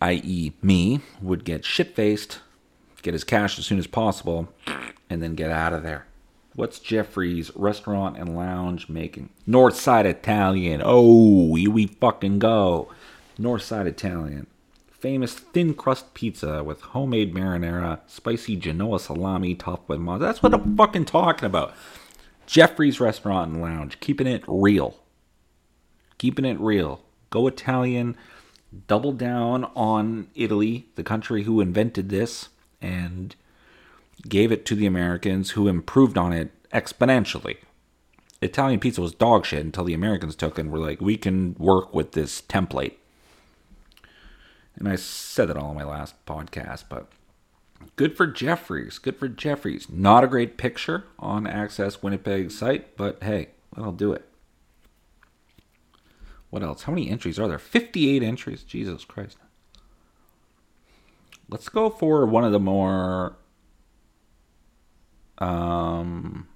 [0.00, 2.40] i.e., me, would get shit faced
[3.02, 4.48] get his cash as soon as possible,
[5.10, 6.06] and then get out of there.
[6.54, 9.30] What's Jeffrey's restaurant and lounge making?
[9.48, 10.82] Northside Italian.
[10.84, 12.92] Oh, here we fucking go.
[13.38, 14.46] Northside Italian.
[15.02, 20.32] Famous thin crust pizza with homemade marinara, spicy Genoa salami topped with mozzarella.
[20.32, 21.74] That's what I'm fucking talking about.
[22.46, 23.98] Jeffrey's restaurant and lounge.
[23.98, 25.00] Keeping it real.
[26.18, 27.02] Keeping it real.
[27.30, 28.16] Go Italian.
[28.86, 33.34] Double down on Italy, the country who invented this and
[34.28, 37.56] gave it to the Americans who improved on it exponentially.
[38.40, 41.92] Italian pizza was dog shit until the Americans took and were like, we can work
[41.92, 42.94] with this template.
[44.76, 47.08] And I said that all in my last podcast, but
[47.96, 48.98] good for Jeffrey's.
[48.98, 49.88] Good for Jeffrey's.
[49.88, 54.28] Not a great picture on Access Winnipeg site, but hey, that'll do it.
[56.50, 56.82] What else?
[56.82, 57.58] How many entries are there?
[57.58, 58.62] 58 entries.
[58.62, 59.38] Jesus Christ.
[61.48, 63.36] Let's go for one of the more
[65.38, 66.46] um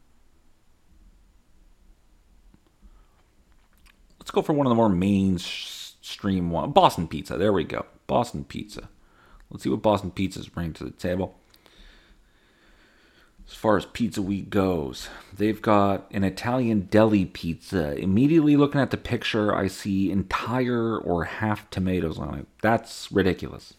[4.26, 6.72] Let's go for one of the more mainstream one.
[6.72, 7.36] Boston Pizza.
[7.38, 7.86] There we go.
[8.06, 8.88] Boston Pizza.
[9.50, 11.38] Let's see what Boston Pizza's bringing to the table.
[13.48, 17.96] As far as Pizza Week goes, they've got an Italian deli pizza.
[17.96, 22.46] Immediately looking at the picture, I see entire or half tomatoes on it.
[22.60, 23.74] That's ridiculous.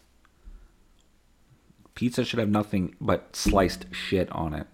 [1.94, 4.66] Pizza should have nothing but sliced shit on it.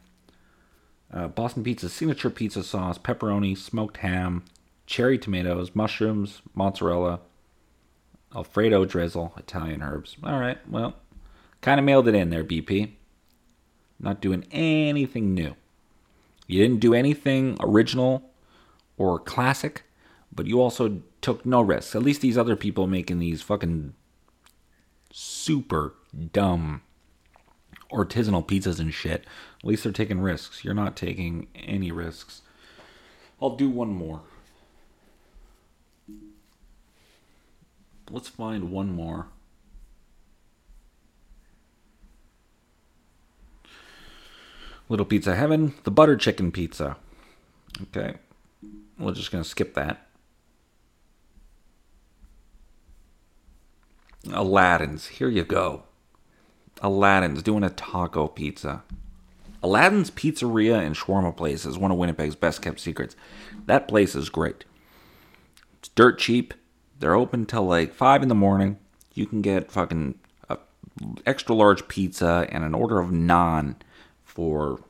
[1.12, 4.44] Uh, Boston Pizza signature pizza sauce, pepperoni, smoked ham,
[4.86, 7.20] cherry tomatoes, mushrooms, mozzarella,
[8.34, 10.16] Alfredo drizzle, Italian herbs.
[10.22, 10.96] All right, well,
[11.60, 12.92] kind of mailed it in there, BP.
[13.98, 15.54] Not doing anything new.
[16.46, 18.30] You didn't do anything original
[18.96, 19.84] or classic,
[20.32, 21.94] but you also took no risks.
[21.94, 23.94] At least these other people making these fucking
[25.12, 25.94] super
[26.32, 26.82] dumb
[27.92, 29.24] artisanal pizzas and shit.
[29.60, 30.64] At least they're taking risks.
[30.64, 32.42] You're not taking any risks.
[33.40, 34.22] I'll do one more.
[38.10, 39.28] Let's find one more.
[44.88, 46.96] Little Pizza Heaven, the butter chicken pizza.
[47.82, 48.16] Okay.
[48.98, 50.06] We're just going to skip that.
[54.32, 55.84] Aladdin's, here you go.
[56.80, 58.82] Aladdin's doing a taco pizza.
[59.62, 63.16] Aladdin's Pizzeria and Shawarma Place is one of Winnipeg's best kept secrets.
[63.64, 64.64] That place is great.
[65.78, 66.52] It's dirt cheap.
[66.98, 68.78] They're open till like 5 in the morning.
[69.12, 70.58] You can get fucking a
[71.26, 73.76] extra large pizza and an order of naan
[74.24, 74.80] for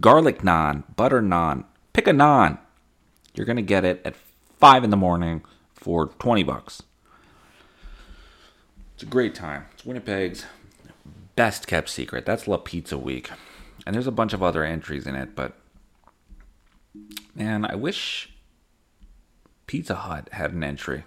[0.00, 1.64] garlic naan, butter naan.
[1.92, 2.58] Pick a naan.
[3.34, 4.16] You're going to get it at
[4.58, 5.42] 5 in the morning
[5.74, 6.82] for 20 bucks.
[8.94, 9.66] It's a great time.
[9.72, 10.46] It's Winnipeg's
[11.34, 12.26] best kept secret.
[12.26, 13.30] That's La Pizza Week.
[13.86, 15.54] And there's a bunch of other entries in it, but
[17.34, 18.32] man, I wish
[19.66, 21.04] Pizza Hut had an entry.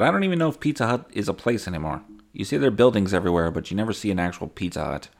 [0.00, 2.00] But I don't even know if Pizza Hut is a place anymore.
[2.32, 5.10] You see their buildings everywhere, but you never see an actual Pizza Hut.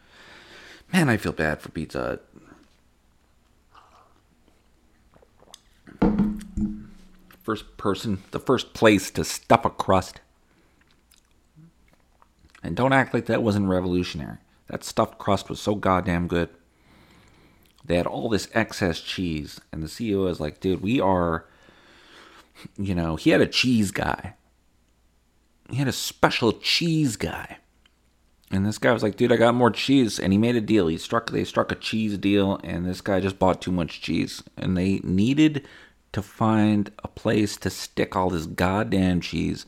[0.91, 2.19] Man, I feel bad for Pizza
[6.01, 6.25] Hut.
[7.43, 10.23] First person, the first place to stuff a crust.
[12.63, 14.39] And don't act like that wasn't revolutionary.
[14.69, 16.49] That stuffed crust was so goddamn good.
[17.85, 21.45] They had all this excess cheese, and the CEO was like, dude, we are,
[22.79, 24.37] you know, he had a cheese guy.
[25.71, 27.59] He had a special cheese guy.
[28.51, 30.19] And this guy was like, dude, I got more cheese.
[30.19, 30.89] And he made a deal.
[30.89, 34.43] He struck they struck a cheese deal, and this guy just bought too much cheese.
[34.57, 35.67] And they needed
[36.13, 39.67] to find a place to stick all this goddamn cheese.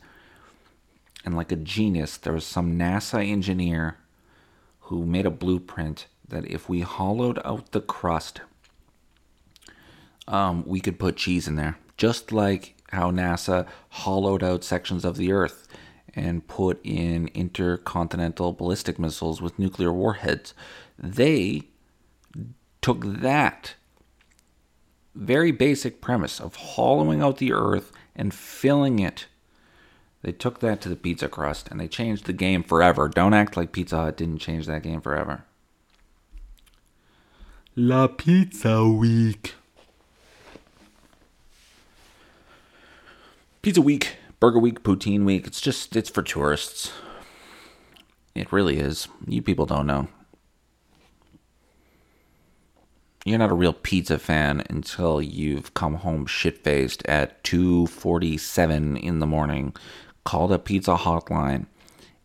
[1.25, 3.97] And like a genius, there was some NASA engineer
[4.81, 8.41] who made a blueprint that if we hollowed out the crust,
[10.27, 11.77] um, we could put cheese in there.
[11.95, 15.67] Just like how NASA hollowed out sections of the Earth
[16.15, 20.53] and put in intercontinental ballistic missiles with nuclear warheads.
[20.97, 21.63] They
[22.81, 23.75] took that
[25.15, 29.27] very basic premise of hollowing out the earth and filling it.
[30.21, 33.09] They took that to the pizza crust and they changed the game forever.
[33.09, 35.43] Don't act like Pizza Hut didn't change that game forever.
[37.75, 39.55] La Pizza Week.
[43.61, 46.91] Pizza Week Burger Week, Poutine Week, it's just, it's for tourists.
[48.35, 49.07] It really is.
[49.25, 50.09] You people don't know.
[53.23, 59.19] You're not a real pizza fan until you've come home shit faced at 2:47 in
[59.19, 59.73] the morning,
[60.25, 61.67] called a pizza hotline,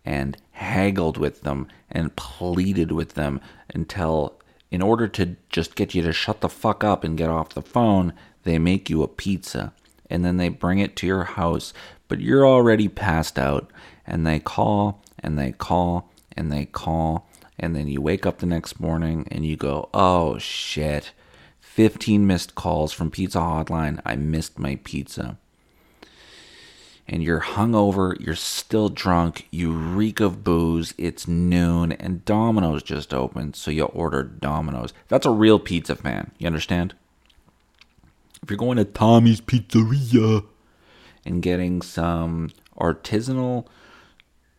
[0.05, 3.41] and haggled with them and pleaded with them
[3.73, 4.41] until,
[4.73, 7.63] in order to just get you to shut the fuck up and get off the
[7.63, 9.73] phone, they make you a pizza
[10.11, 11.73] and then they bring it to your house
[12.09, 13.71] but you're already passed out.
[14.07, 17.29] And they call and they call and they call.
[17.59, 21.13] And then you wake up the next morning and you go, oh shit,
[21.61, 24.01] 15 missed calls from Pizza Hotline.
[24.05, 25.37] I missed my pizza.
[27.11, 33.15] And you're hungover, you're still drunk, you reek of booze, it's noon, and Domino's just
[33.15, 34.93] opened, so you order Domino's.
[35.09, 36.95] That's a real pizza fan, you understand?
[38.49, 40.43] If you're going to Tommy's Pizzeria,
[41.27, 42.49] and getting some
[42.81, 43.67] artisanal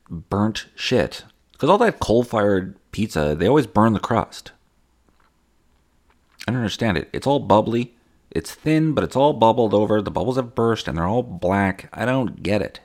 [0.08, 1.26] burnt shit.
[1.54, 4.52] Because all that coal fired pizza, they always burn the crust.
[6.48, 7.10] I don't understand it.
[7.12, 7.96] It's all bubbly.
[8.30, 10.04] It's thin, but it's all bubbled over.
[10.04, 11.90] The bubbles have burst and they're all black.
[11.92, 12.82] I don't get it.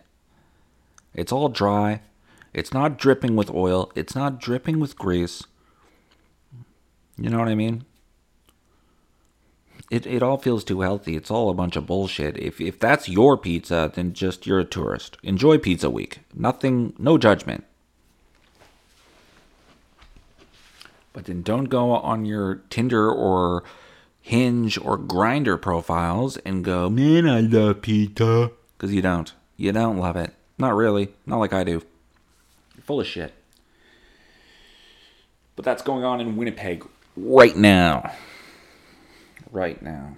[1.12, 2.00] It's all dry.
[2.54, 3.92] It's not dripping with oil.
[3.94, 5.44] It's not dripping with grease.
[7.18, 7.84] You know what I mean?
[9.90, 11.14] It, it all feels too healthy.
[11.14, 12.36] It's all a bunch of bullshit.
[12.38, 15.18] If if that's your pizza, then just you're a tourist.
[15.22, 16.20] Enjoy Pizza Week.
[16.34, 17.64] Nothing, no judgment.
[21.12, 23.62] But then don't go on your Tinder or
[24.20, 28.50] Hinge or Grindr profiles and go, man, I love pizza.
[28.76, 29.32] Because you don't.
[29.56, 30.34] You don't love it.
[30.58, 31.10] Not really.
[31.24, 31.82] Not like I do.
[32.74, 33.32] You're full of shit.
[35.54, 36.84] But that's going on in Winnipeg
[37.16, 38.12] right now
[39.54, 40.16] right now.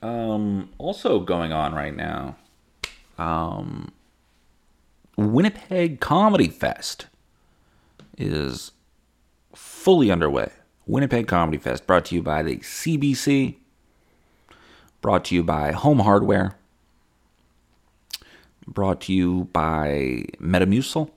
[0.00, 2.36] Um, also going on right now,
[3.18, 3.90] um,
[5.16, 7.06] Winnipeg Comedy Fest
[8.16, 8.70] is
[9.54, 10.52] fully underway.
[10.86, 13.56] Winnipeg Comedy Fest brought to you by the CBC,
[15.02, 16.56] brought to you by Home Hardware,
[18.66, 21.10] brought to you by Metamucil,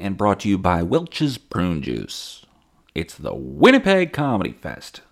[0.00, 2.45] and brought to you by Welch's Prune Juice.
[2.96, 5.02] It's the Winnipeg Comedy Fest.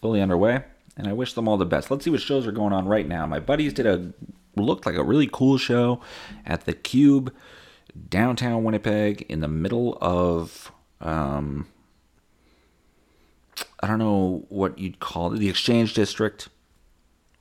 [0.00, 0.64] Fully underway,
[0.96, 1.90] and I wish them all the best.
[1.90, 3.26] Let's see what shows are going on right now.
[3.26, 4.14] My buddies did a
[4.56, 6.00] looked like a really cool show
[6.46, 7.34] at the Cube
[8.08, 10.72] downtown Winnipeg in the middle of
[11.02, 11.66] um,
[13.80, 16.48] I don't know what you'd call it, the Exchange District,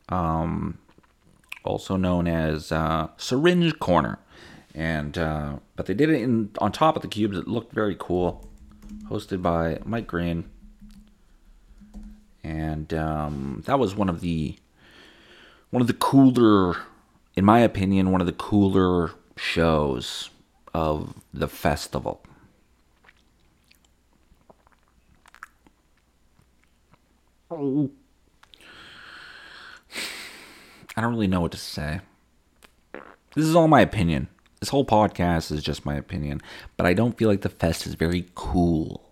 [0.10, 0.80] um,
[1.64, 4.20] also known as uh, Syringe Corner,
[4.74, 7.38] and uh, but they did it in on top of the cubes.
[7.38, 8.50] It looked very cool
[9.10, 10.50] hosted by Mike Green.
[12.44, 14.58] And um, that was one of the
[15.72, 16.78] one of the cooler,
[17.36, 20.30] in my opinion, one of the cooler shows
[20.74, 22.22] of the festival.
[27.52, 27.90] I
[31.02, 32.02] don't really know what to say.
[33.36, 34.30] This is all my opinion.
[34.66, 36.42] This whole podcast is just my opinion,
[36.76, 39.12] but I don't feel like the fest is very cool.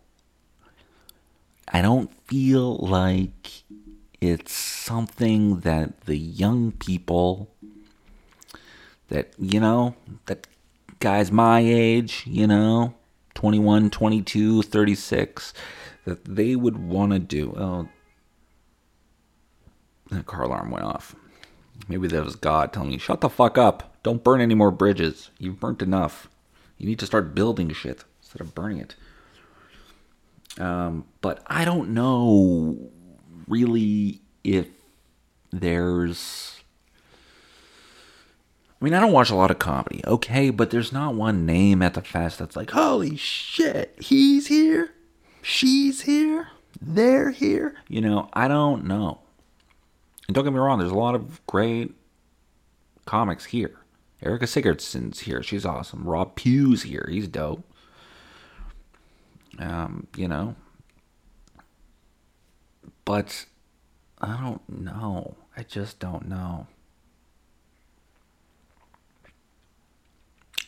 [1.67, 3.61] I don't feel like
[4.19, 7.51] it's something that the young people
[9.09, 9.93] that, you know,
[10.25, 10.47] that
[10.97, 12.95] guys my age, you know,
[13.35, 15.53] 21, 22, 36,
[16.05, 17.53] that they would want to do.
[17.55, 17.89] Oh,
[20.09, 21.15] that car alarm went off.
[21.87, 23.92] Maybe that was God telling me, shut the fuck up.
[24.03, 25.31] Don't burn any more bridges.
[25.39, 26.29] You've burnt enough.
[26.77, 28.95] You need to start building shit instead of burning it.
[30.59, 32.91] Um, but I don't know
[33.47, 34.67] really if
[35.51, 36.59] there's.
[38.81, 41.81] I mean, I don't watch a lot of comedy, okay, but there's not one name
[41.81, 44.93] at the fest that's like, holy shit, he's here,
[45.41, 46.49] she's here,
[46.81, 47.75] they're here.
[47.87, 49.21] You know, I don't know.
[50.27, 51.93] And don't get me wrong, there's a lot of great
[53.05, 53.82] comics here.
[54.23, 55.43] Erica Sigurdsson's here.
[55.43, 56.03] She's awesome.
[56.03, 57.07] Rob Pugh's here.
[57.11, 57.63] He's dope.
[59.59, 60.55] Um, you know.
[63.05, 63.45] But
[64.21, 65.35] I don't know.
[65.57, 66.67] I just don't know.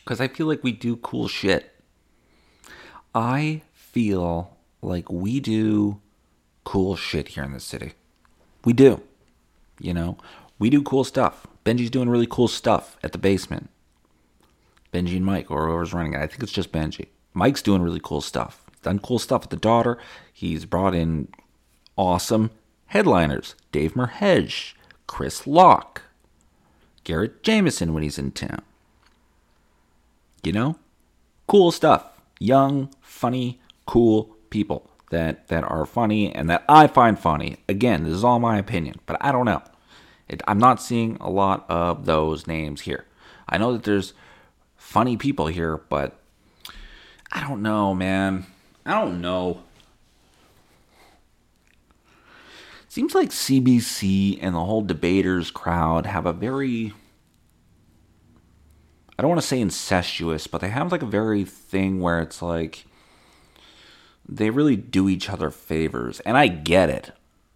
[0.04, 1.72] Because I feel like we do cool shit.
[3.14, 6.00] I feel like we do
[6.64, 7.94] cool shit here in the city.
[8.64, 9.00] We do.
[9.80, 10.18] You know,
[10.58, 11.46] we do cool stuff.
[11.66, 13.68] Benji's doing really cool stuff at the basement.
[14.94, 16.20] Benji and Mike, or whoever's running it.
[16.20, 17.08] I think it's just Benji.
[17.34, 18.62] Mike's doing really cool stuff.
[18.82, 19.98] Done cool stuff with the daughter.
[20.32, 21.26] He's brought in
[21.96, 22.52] awesome
[22.86, 23.56] headliners.
[23.72, 24.74] Dave Merheje,
[25.08, 26.02] Chris Locke,
[27.02, 28.62] Garrett Jameson when he's in town.
[30.44, 30.76] You know?
[31.48, 32.20] Cool stuff.
[32.38, 37.56] Young, funny, cool people that that are funny and that I find funny.
[37.68, 39.62] Again, this is all my opinion, but I don't know.
[40.28, 43.04] It, I'm not seeing a lot of those names here.
[43.48, 44.12] I know that there's
[44.76, 46.18] funny people here, but
[47.30, 48.46] I don't know, man.
[48.84, 49.62] I don't know.
[52.88, 56.94] Seems like CBC and the whole debaters crowd have a very
[59.18, 62.42] I don't want to say incestuous, but they have like a very thing where it's
[62.42, 62.84] like
[64.28, 67.12] they really do each other favors, and I get it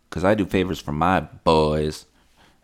[0.08, 2.06] because I do favors for my boys.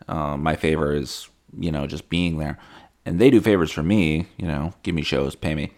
[0.09, 1.29] Uh, my favor is
[1.59, 2.59] you know just being there,
[3.05, 4.29] and they do favors for me.
[4.37, 5.73] You know, give me shows, pay me.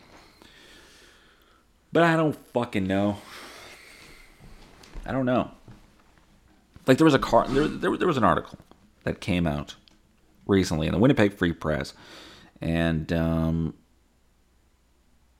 [1.92, 3.18] But I don't fucking know.
[5.06, 5.50] I don't know.
[6.86, 8.58] Like there was a car, there, there, there was an article
[9.04, 9.74] that came out
[10.46, 11.94] recently in the Winnipeg Free Press,
[12.60, 13.74] and um,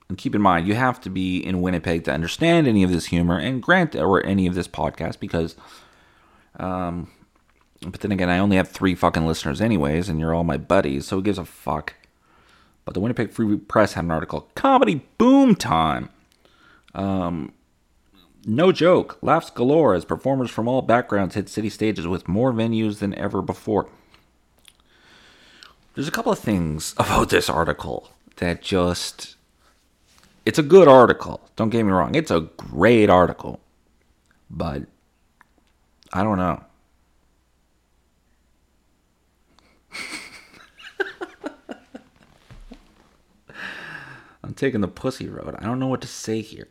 [0.08, 3.06] and keep in mind, you have to be in Winnipeg to understand any of this
[3.06, 5.54] humor and grant or any of this podcast because,
[6.58, 7.10] um,
[7.80, 11.06] but then again, I only have three fucking listeners anyways, and you're all my buddies,
[11.06, 11.94] so who gives a fuck?
[12.84, 16.08] But the Winnipeg Free Press had an article, Comedy Boom Time.
[16.94, 17.52] Um,
[18.44, 22.98] no joke, laughs galore as performers from all backgrounds hit city stages with more venues
[22.98, 23.88] than ever before.
[25.94, 29.36] There's a couple of things about this article that just
[30.46, 31.42] it's a good article.
[31.56, 32.14] Don't get me wrong.
[32.14, 33.60] It's a great article.
[34.48, 34.84] But
[36.12, 36.64] I don't know.
[44.58, 45.54] Taking the pussy road.
[45.58, 46.68] I don't know what to say here.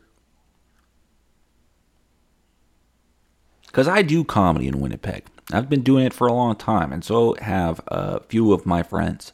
[3.66, 5.24] Because I do comedy in Winnipeg.
[5.52, 8.82] I've been doing it for a long time, and so have a few of my
[8.82, 9.32] friends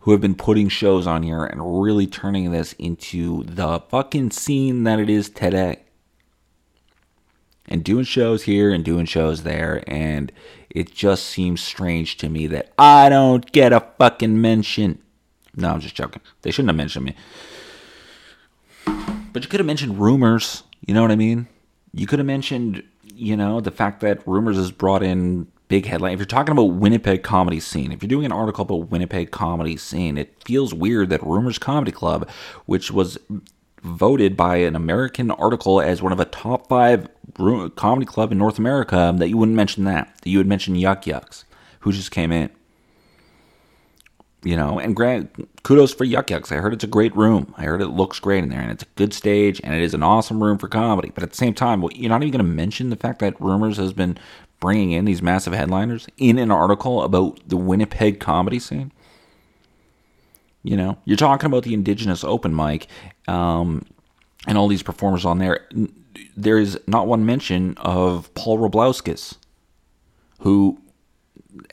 [0.00, 4.84] who have been putting shows on here and really turning this into the fucking scene
[4.84, 5.80] that it is today.
[7.66, 10.32] And doing shows here and doing shows there, and
[10.70, 15.00] it just seems strange to me that I don't get a fucking mention.
[15.54, 16.22] No, I'm just joking.
[16.42, 17.16] They shouldn't have mentioned me.
[18.84, 20.64] But you could have mentioned rumors.
[20.86, 21.48] You know what I mean?
[21.92, 22.82] You could have mentioned,
[23.14, 26.12] you know, the fact that rumors has brought in big headline.
[26.12, 29.76] If you're talking about Winnipeg comedy scene, if you're doing an article about Winnipeg comedy
[29.76, 32.28] scene, it feels weird that Rumors Comedy Club,
[32.66, 33.18] which was
[33.82, 37.08] voted by an American article as one of a top five
[37.76, 40.12] comedy club in North America, that you wouldn't mention that.
[40.22, 41.44] That you would mention Yuk Yuk's,
[41.80, 42.50] who just came in.
[44.42, 45.30] You know, and grant
[45.64, 46.50] kudos for Yuk Yuk's.
[46.50, 47.54] I heard it's a great room.
[47.58, 49.92] I heard it looks great in there, and it's a good stage, and it is
[49.92, 51.10] an awesome room for comedy.
[51.14, 53.38] But at the same time, well, you're not even going to mention the fact that
[53.38, 54.18] Rumors has been
[54.58, 58.92] bringing in these massive headliners in an article about the Winnipeg comedy scene.
[60.62, 62.86] You know, you're talking about the Indigenous open mic
[63.28, 63.84] um,
[64.46, 65.66] and all these performers on there.
[66.36, 69.36] There is not one mention of Paul Rabliauskas
[70.40, 70.78] who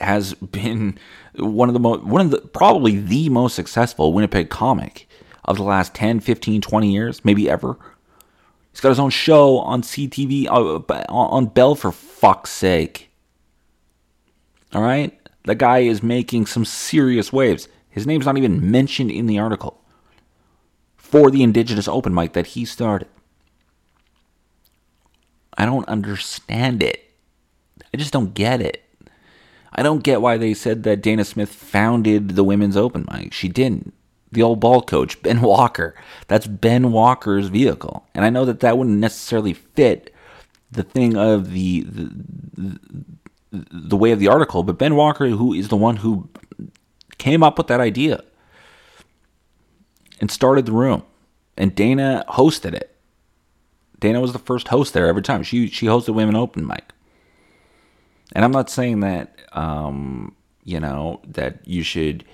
[0.01, 0.97] has been
[1.35, 5.07] one of the most, one of the, probably the most successful Winnipeg comic
[5.45, 7.77] of the last 10, 15, 20 years, maybe ever.
[8.71, 13.09] He's got his own show on CTV, uh, on Bell for fuck's sake.
[14.73, 15.17] All right?
[15.45, 17.67] The guy is making some serious waves.
[17.89, 19.81] His name's not even mentioned in the article
[20.95, 23.07] for the Indigenous open mic that he started.
[25.57, 27.11] I don't understand it.
[27.93, 28.83] I just don't get it.
[29.77, 33.31] I don't get why they said that Dana Smith founded the women's open mic.
[33.31, 33.93] She didn't.
[34.31, 35.95] The old ball coach, Ben Walker.
[36.27, 38.05] That's Ben Walker's vehicle.
[38.15, 40.13] And I know that that wouldn't necessarily fit
[40.71, 42.79] the thing of the, the,
[43.51, 46.27] the, way of the article, but Ben Walker, who is the one who
[47.17, 48.23] came up with that idea
[50.19, 51.03] and started the room,
[51.55, 52.95] and Dana hosted it.
[53.99, 55.41] Dana was the first host there every time.
[55.41, 56.91] She she hosted women open mic.
[58.33, 62.25] And I'm not saying that um, you know that you should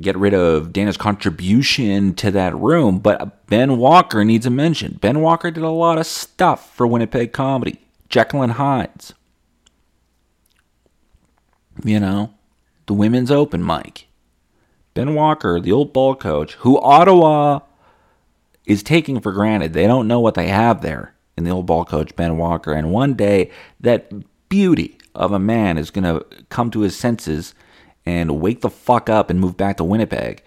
[0.00, 4.98] get rid of Dana's contribution to that room, but Ben Walker needs a mention.
[5.00, 7.80] Ben Walker did a lot of stuff for Winnipeg comedy.
[8.08, 9.14] Jekyll and Hyde's.
[11.84, 12.34] You know,
[12.86, 14.06] the women's open mic.
[14.94, 17.60] Ben Walker, the old ball coach, who Ottawa
[18.64, 19.72] is taking for granted.
[19.72, 22.72] They don't know what they have there in the old ball coach, Ben Walker.
[22.72, 23.50] And one day,
[23.80, 24.10] that
[24.48, 27.54] beauty of a man is going to come to his senses
[28.04, 30.42] and wake the fuck up and move back to Winnipeg.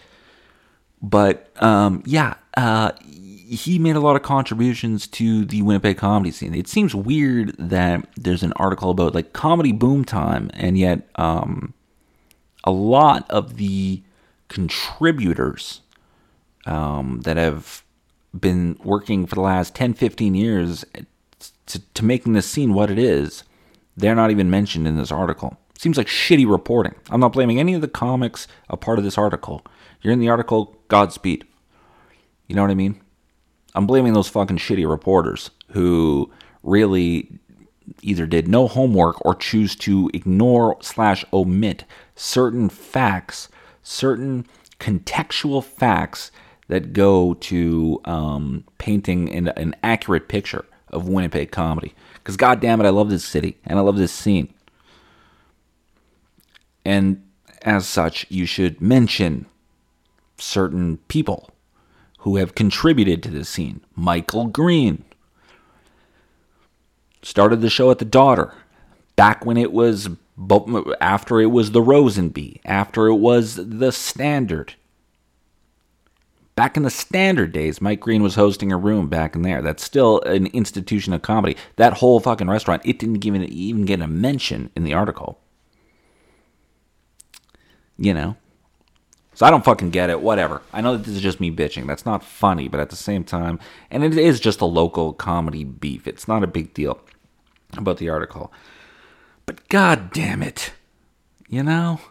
[1.01, 6.53] But um, yeah, uh, he made a lot of contributions to the Winnipeg comedy scene.
[6.53, 11.73] It seems weird that there's an article about like comedy boom time, and yet um,
[12.63, 14.03] a lot of the
[14.49, 15.81] contributors
[16.65, 17.83] um, that have
[18.37, 20.85] been working for the last 10, 15 years
[21.65, 23.43] to, to making this scene what it is,
[23.99, 25.57] they're not even mentioned in this article.
[25.77, 26.95] Seems like shitty reporting.
[27.09, 29.65] I'm not blaming any of the comics a part of this article.
[30.01, 31.45] You're in the article, Godspeed.
[32.47, 32.99] You know what I mean?
[33.75, 36.31] I'm blaming those fucking shitty reporters who
[36.63, 37.39] really
[38.01, 41.85] either did no homework or choose to ignore slash omit
[42.15, 43.49] certain facts,
[43.83, 44.45] certain
[44.79, 46.31] contextual facts
[46.67, 51.93] that go to um, painting an, an accurate picture of Winnipeg comedy.
[52.15, 54.53] Because goddamn it, I love this city and I love this scene.
[56.85, 57.23] And
[57.61, 59.45] as such, you should mention
[60.37, 61.49] certain people
[62.19, 63.81] who have contributed to this scene.
[63.95, 65.03] Michael Green
[67.21, 68.53] started the show at the Daughter
[69.15, 70.09] back when it was
[71.01, 74.75] after it was the Rosenby, after it was the Standard.
[76.59, 79.61] Back in the standard days, Mike Green was hosting a room back in there.
[79.61, 81.55] That's still an institution of comedy.
[81.77, 85.39] That whole fucking restaurant, it didn't even, even get a mention in the article.
[87.97, 88.35] You know?
[89.35, 90.19] So I don't fucking get it.
[90.19, 90.61] Whatever.
[90.73, 91.87] I know that this is just me bitching.
[91.87, 93.57] That's not funny, but at the same time,
[93.89, 96.07] and it is just a local comedy beef.
[96.07, 96.99] It's not a big deal
[97.77, 98.51] about the article.
[99.45, 100.73] But god damn it.
[101.47, 102.01] You know?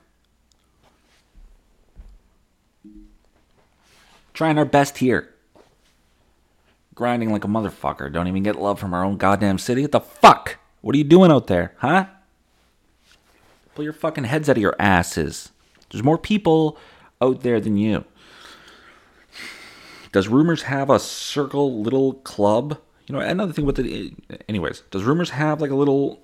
[4.39, 5.35] Trying our best here.
[6.95, 8.13] Grinding like a motherfucker.
[8.13, 9.83] Don't even get love from our own goddamn city.
[9.83, 10.59] What the fuck?
[10.81, 12.07] What are you doing out there, huh?
[13.75, 15.51] Pull your fucking heads out of your asses.
[15.91, 16.79] There's more people
[17.21, 18.05] out there than you.
[20.13, 22.79] Does Rumors have a circle little club?
[23.09, 24.15] You know, another thing with the.
[24.49, 26.23] Anyways, does Rumors have like a little.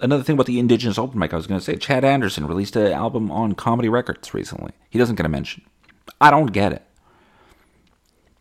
[0.00, 2.74] Another thing about the Indigenous Open Mic, I was going to say, Chad Anderson released
[2.74, 4.72] an album on Comedy Records recently.
[4.90, 5.62] He doesn't get a mention.
[6.20, 6.82] I don't get it.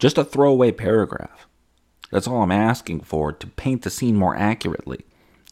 [0.01, 1.47] Just a throwaway paragraph.
[2.09, 5.05] That's all I'm asking for to paint the scene more accurately.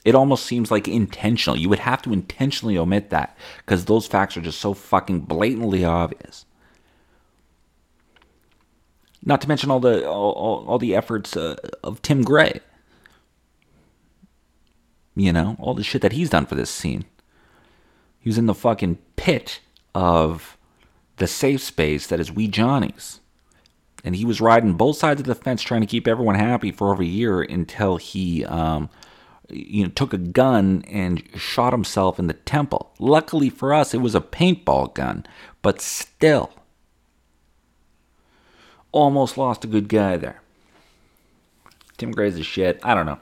[0.04, 1.56] It almost seems like intentional.
[1.56, 5.86] You would have to intentionally omit that because those facts are just so fucking blatantly
[5.86, 6.48] obvious.
[9.24, 12.60] Not to mention all the all, all, all the efforts uh, of Tim Gray.
[15.16, 17.06] You know, all the shit that he's done for this scene.
[18.20, 19.60] He was in the fucking pit
[19.94, 20.58] of
[21.18, 23.20] the safe space that is Wee Johnny's
[24.04, 26.92] and he was riding both sides of the fence trying to keep everyone happy for
[26.92, 28.90] over a year until he um,
[29.50, 32.94] you know took a gun and shot himself in the temple.
[33.00, 35.26] Luckily for us it was a paintball gun
[35.62, 36.52] but still
[38.92, 40.42] almost lost a good guy there.
[41.98, 42.80] Tim gray's a shit.
[42.84, 43.20] I don't know.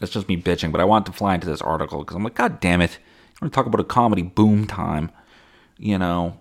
[0.00, 2.34] That's just me bitching but i want to fly into this article because i'm like
[2.34, 2.98] god damn it.
[3.40, 5.10] I want to talk about a comedy boom time
[5.78, 6.40] you know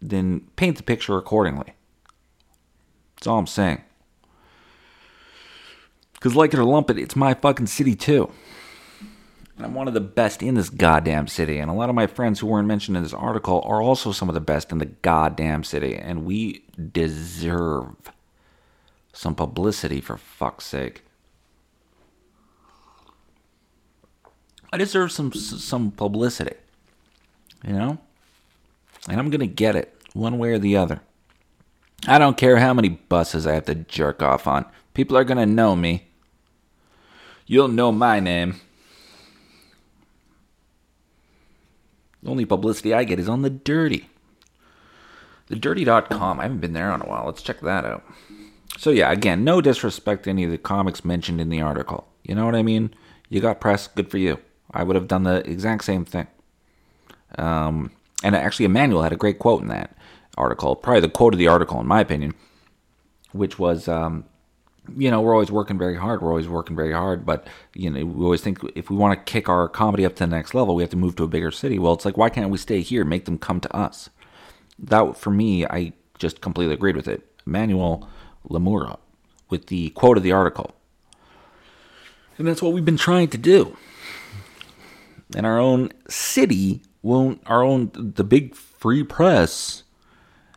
[0.00, 1.73] then paint the picture accordingly
[3.24, 3.82] that's all I'm saying.
[6.12, 8.30] Because, like it or lump it, it's my fucking city too.
[9.56, 11.58] And I'm one of the best in this goddamn city.
[11.58, 14.28] And a lot of my friends who weren't mentioned in this article are also some
[14.28, 15.96] of the best in the goddamn city.
[15.96, 18.12] And we deserve
[19.14, 21.02] some publicity for fuck's sake.
[24.70, 26.56] I deserve some some publicity.
[27.66, 27.98] You know?
[29.08, 31.00] And I'm going to get it one way or the other.
[32.06, 34.66] I don't care how many buses I have to jerk off on.
[34.92, 36.08] People are going to know me.
[37.46, 38.60] You'll know my name.
[42.22, 44.08] The only publicity I get is on the dirty.
[45.48, 46.40] The dirty.com.
[46.40, 47.26] I haven't been there in a while.
[47.26, 48.04] Let's check that out.
[48.78, 52.08] So, yeah, again, no disrespect to any of the comics mentioned in the article.
[52.22, 52.94] You know what I mean?
[53.28, 54.38] You got press, good for you.
[54.72, 56.26] I would have done the exact same thing.
[57.38, 57.90] Um,
[58.22, 59.94] and actually, Emmanuel had a great quote in that
[60.36, 62.34] article, probably the quote of the article, in my opinion,
[63.32, 64.24] which was, um,
[64.96, 66.20] you know, we're always working very hard.
[66.20, 69.32] We're always working very hard, but you know, we always think if we want to
[69.32, 71.50] kick our comedy up to the next level, we have to move to a bigger
[71.50, 71.78] city.
[71.78, 73.04] Well, it's like, why can't we stay here?
[73.04, 74.10] Make them come to us.
[74.78, 77.24] That for me, I just completely agreed with it.
[77.46, 78.08] Emmanuel
[78.48, 78.98] Lemura
[79.50, 80.74] with the quote of the article,
[82.36, 83.76] and that's what we've been trying to do.
[85.34, 89.83] And our own city won't, our own the big free press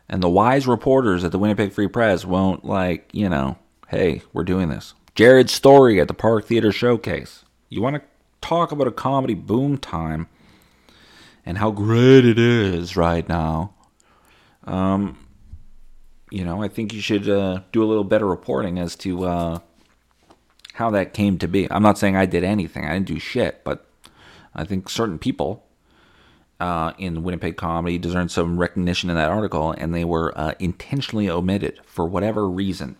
[0.08, 4.44] and the wise reporters at the Winnipeg Free Press won't like, you know, hey, we're
[4.44, 4.94] doing this.
[5.14, 7.44] Jared's Story at the Park Theater Showcase.
[7.68, 8.02] You want to
[8.40, 10.28] talk about a comedy boom time
[11.44, 13.74] and how great it is right now.
[14.64, 15.26] Um,
[16.30, 19.58] you know, I think you should uh, do a little better reporting as to uh,
[20.74, 21.70] how that came to be.
[21.70, 23.86] I'm not saying I did anything, I didn't do shit, but
[24.54, 25.64] I think certain people
[26.60, 31.28] uh, in Winnipeg comedy deserved some recognition in that article, and they were uh, intentionally
[31.28, 32.96] omitted for whatever reason.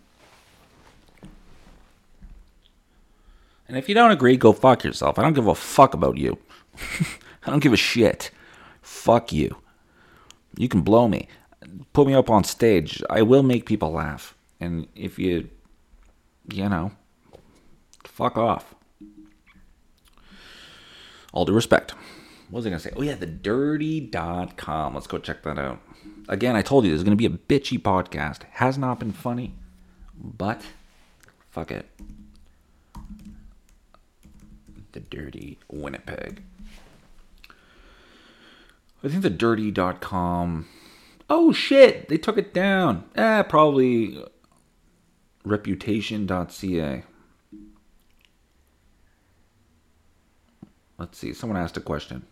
[3.66, 5.18] And if you don't agree, go fuck yourself.
[5.18, 6.38] I don't give a fuck about you.
[7.44, 8.30] I don't give a shit.
[8.80, 9.56] Fuck you.
[10.56, 11.28] You can blow me.
[11.92, 13.02] Put me up on stage.
[13.10, 14.34] I will make people laugh.
[14.60, 15.50] And if you,
[16.50, 16.92] you know,
[18.04, 18.74] fuck off.
[21.32, 21.94] All due respect
[22.50, 22.94] what was I going to say?
[22.96, 24.94] Oh, yeah, the dirty.com.
[24.94, 25.80] Let's go check that out.
[26.28, 28.44] Again, I told you this there's going to be a bitchy podcast.
[28.52, 29.54] Has not been funny,
[30.14, 30.62] but
[31.50, 31.86] fuck it.
[34.92, 36.42] The dirty Winnipeg.
[39.04, 40.66] I think the dirty.com.
[41.30, 42.08] Oh, shit.
[42.08, 43.04] They took it down.
[43.14, 44.24] Eh, probably
[45.44, 47.04] reputation.ca.
[50.98, 51.32] Let's see.
[51.32, 52.24] Someone asked a question.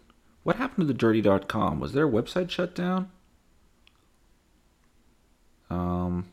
[0.46, 1.80] What happened to the dirty.com?
[1.80, 3.10] Was their website shut down?
[5.68, 6.26] Um,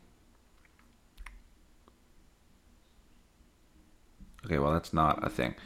[4.46, 5.56] okay, well, that's not a thing.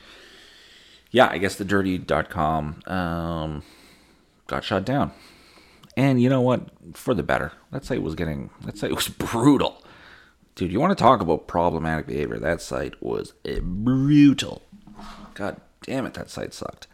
[1.11, 3.62] Yeah, I guess the dirty.com um,
[4.46, 5.12] got shut down.
[5.94, 6.70] And you know what?
[6.94, 7.53] For the better.
[7.70, 9.84] That site was getting, let's say it was brutal.
[10.55, 12.38] Dude, you want to talk about problematic behavior?
[12.38, 14.62] That site was brutal.
[15.34, 16.86] God damn it, that site sucked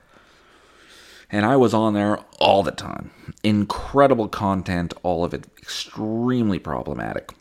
[1.31, 3.11] and I was on there all the time.
[3.43, 7.35] Incredible content, all of it extremely problematic.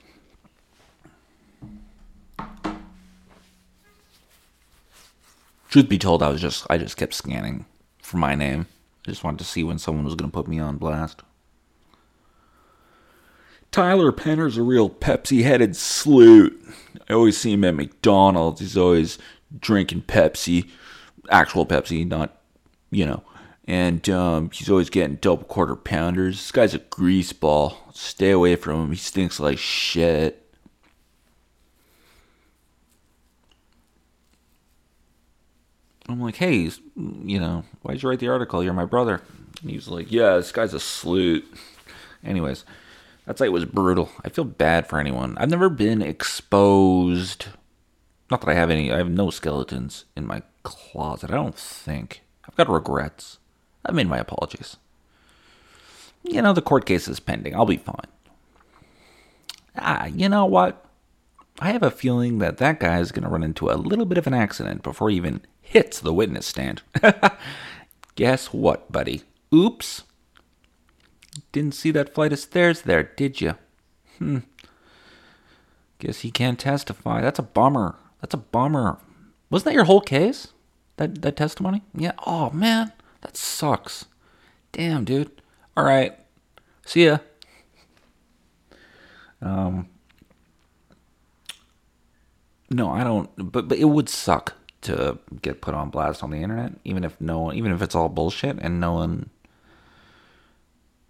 [5.69, 7.65] Truth be told, I was just I just kept scanning
[7.99, 8.67] for my name.
[9.07, 11.23] I just wanted to see when someone was going to put me on blast.
[13.71, 16.61] Tyler Penner's a real Pepsi headed sloot.
[17.09, 18.61] I always see him at McDonald's.
[18.61, 19.17] He's always
[19.59, 20.69] drinking Pepsi,
[21.31, 22.38] actual Pepsi, not,
[22.91, 23.23] you know,
[23.66, 26.38] and um, he's always getting double quarter pounders.
[26.38, 27.78] This guy's a grease ball.
[27.93, 28.89] Stay away from him.
[28.89, 30.39] He stinks like shit.
[36.09, 38.61] I'm like, hey, you know, why'd you write the article?
[38.64, 39.22] You're my brother.
[39.61, 41.45] And he was like, yeah, this guy's a sloot.
[42.24, 42.66] Anyways,
[43.26, 44.09] that site was brutal.
[44.24, 45.38] I feel bad for anyone.
[45.38, 47.45] I've never been exposed.
[48.30, 51.32] Not that I have any, I have no skeletons in my closet.
[51.32, 52.24] I don't think.
[52.47, 53.39] I've got regrets.
[53.86, 54.77] I've made my apologies.
[56.23, 57.55] You know, the court case is pending.
[57.55, 58.07] I'll be fine.
[59.77, 60.86] Ah, you know what?
[61.59, 64.17] I have a feeling that that guy is going to run into a little bit
[64.17, 66.81] of an accident before he even hits the witness stand.
[68.15, 69.23] Guess what, buddy?
[69.53, 70.03] Oops.
[71.51, 73.55] Didn't see that flight of stairs there, did you?
[74.19, 74.39] Hmm.
[75.99, 77.21] Guess he can't testify.
[77.21, 77.95] That's a bummer.
[78.21, 78.99] That's a bummer.
[79.49, 80.49] Wasn't that your whole case?
[80.97, 81.81] That that testimony?
[81.95, 82.11] Yeah.
[82.25, 82.91] Oh man.
[83.24, 84.05] That sucks.
[84.74, 85.32] Damn, dude.
[85.76, 86.13] All right.
[86.86, 87.17] See ya.
[89.41, 89.88] Um.
[92.69, 93.30] No, I don't.
[93.38, 97.19] But but it would suck to get put on blast on the internet, even if
[97.21, 99.30] no one, even if it's all bullshit and no one,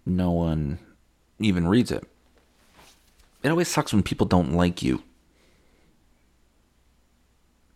[0.06, 0.78] no one
[1.40, 2.04] even reads it.
[3.42, 5.02] It always sucks when people don't like you.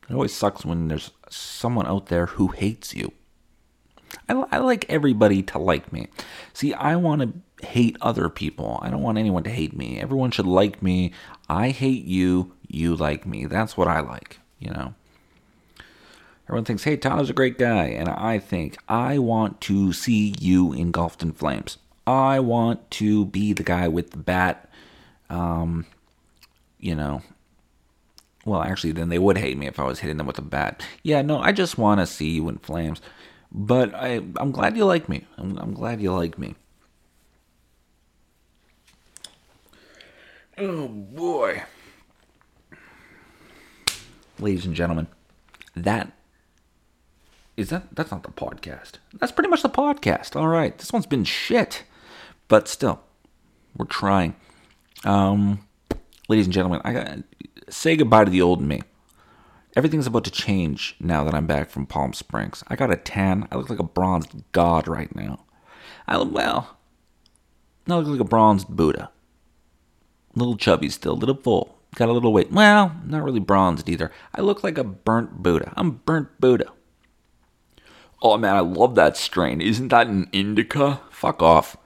[0.09, 3.13] It always sucks when there's someone out there who hates you.
[4.29, 6.09] I, I like everybody to like me.
[6.53, 8.79] See, I want to hate other people.
[8.83, 9.99] I don't want anyone to hate me.
[10.01, 11.13] Everyone should like me.
[11.49, 12.53] I hate you.
[12.67, 13.47] You like me.
[13.47, 14.95] That's what I like, you know?
[16.47, 17.87] Everyone thinks, hey, Tyler's a great guy.
[17.87, 21.79] And I think, I want to see you engulfed in flames.
[22.07, 24.71] I want to be the guy with the bat.
[25.29, 25.85] Um,
[26.79, 27.23] you know,
[28.47, 30.83] well, actually, then they would hate me if I was hitting them with a bat.
[31.03, 33.03] Yeah, no, I just want to see you in flames.
[33.51, 35.27] But I, I'm glad you like me.
[35.37, 36.55] I'm, I'm glad you like me.
[40.59, 41.63] Oh boy.
[44.41, 45.07] Ladies and gentlemen,
[45.75, 46.13] that
[47.57, 48.95] is that that's not the podcast.
[49.15, 50.37] That's pretty much the podcast.
[50.37, 50.77] All right.
[50.77, 51.85] This one's been shit.
[52.49, 53.01] But still,
[53.77, 54.35] we're trying.
[55.05, 55.61] Um
[56.29, 57.19] ladies and gentlemen, I got
[57.69, 58.83] say goodbye to the old me.
[59.79, 62.65] Everything's about to change now that I'm back from Palm Springs.
[62.67, 63.47] I got a tan.
[63.53, 65.45] I look like a bronzed god right now.
[66.09, 66.79] I look well.
[67.87, 69.13] I look like a bronzed Buddha.
[70.35, 71.79] A little chubby still, a little full.
[71.95, 72.51] Got a little weight.
[72.51, 74.11] Well, not really bronzed either.
[74.35, 75.73] I look like a burnt Buddha.
[75.77, 76.73] I'm burnt Buddha.
[78.21, 79.61] Oh man, I love that strain.
[79.61, 81.03] Isn't that an indica?
[81.09, 81.77] Fuck off.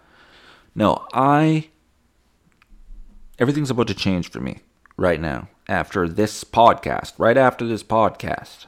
[0.75, 1.69] No, I.
[3.39, 4.61] Everything's about to change for me
[4.97, 8.67] right now after this podcast, right after this podcast,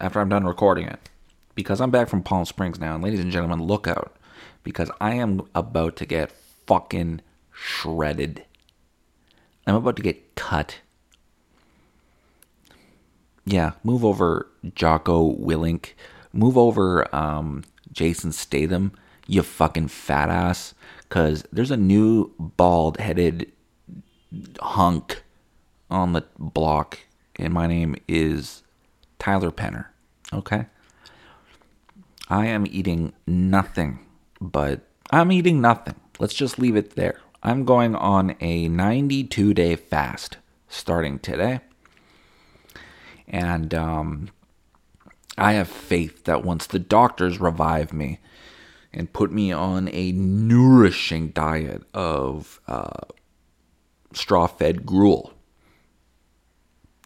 [0.00, 1.10] after I'm done recording it.
[1.54, 4.16] Because I'm back from Palm Springs now, and ladies and gentlemen, look out.
[4.62, 6.32] Because I am about to get
[6.66, 7.20] fucking
[7.52, 8.44] shredded.
[9.66, 10.80] I'm about to get cut.
[13.44, 15.90] Yeah, move over Jocko Willink.
[16.32, 18.92] Move over um, Jason Statham,
[19.26, 20.74] you fucking fat ass.
[21.08, 23.52] Because there's a new bald headed
[24.60, 25.23] hunk
[25.90, 27.00] on the block,
[27.36, 28.62] and my name is
[29.18, 29.86] Tyler Penner.
[30.32, 30.66] Okay?
[32.28, 33.98] I am eating nothing,
[34.40, 34.80] but
[35.10, 35.96] I'm eating nothing.
[36.18, 37.20] Let's just leave it there.
[37.42, 41.60] I'm going on a 92 day fast starting today.
[43.28, 44.30] And um,
[45.36, 48.20] I have faith that once the doctors revive me
[48.92, 53.02] and put me on a nourishing diet of uh,
[54.12, 55.33] straw fed gruel,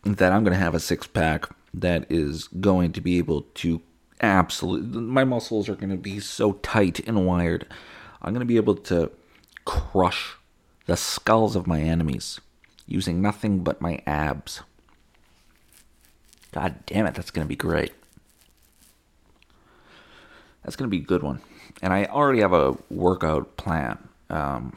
[0.05, 3.83] that I'm going to have a six pack that is going to be able to
[4.21, 7.67] absolutely, my muscles are going to be so tight and wired.
[8.23, 9.11] I'm going to be able to
[9.65, 10.35] crush
[10.87, 12.41] the skulls of my enemies
[12.87, 14.63] using nothing but my abs.
[16.53, 17.93] God damn it, that's going to be great.
[20.65, 21.41] That's going to be a good one.
[21.83, 24.09] And I already have a workout plan.
[24.31, 24.77] Um,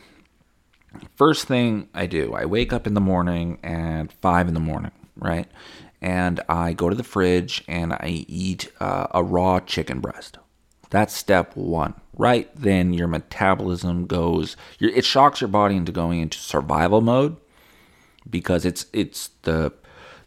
[1.15, 4.91] first thing I do, I wake up in the morning at 5 in the morning,
[5.15, 5.47] right?
[6.01, 10.37] And I go to the fridge and I eat uh, a raw chicken breast.
[10.89, 11.93] That's step one.
[12.17, 14.57] Right then, your metabolism goes.
[14.79, 17.37] It shocks your body into going into survival mode
[18.29, 19.73] because it's it's the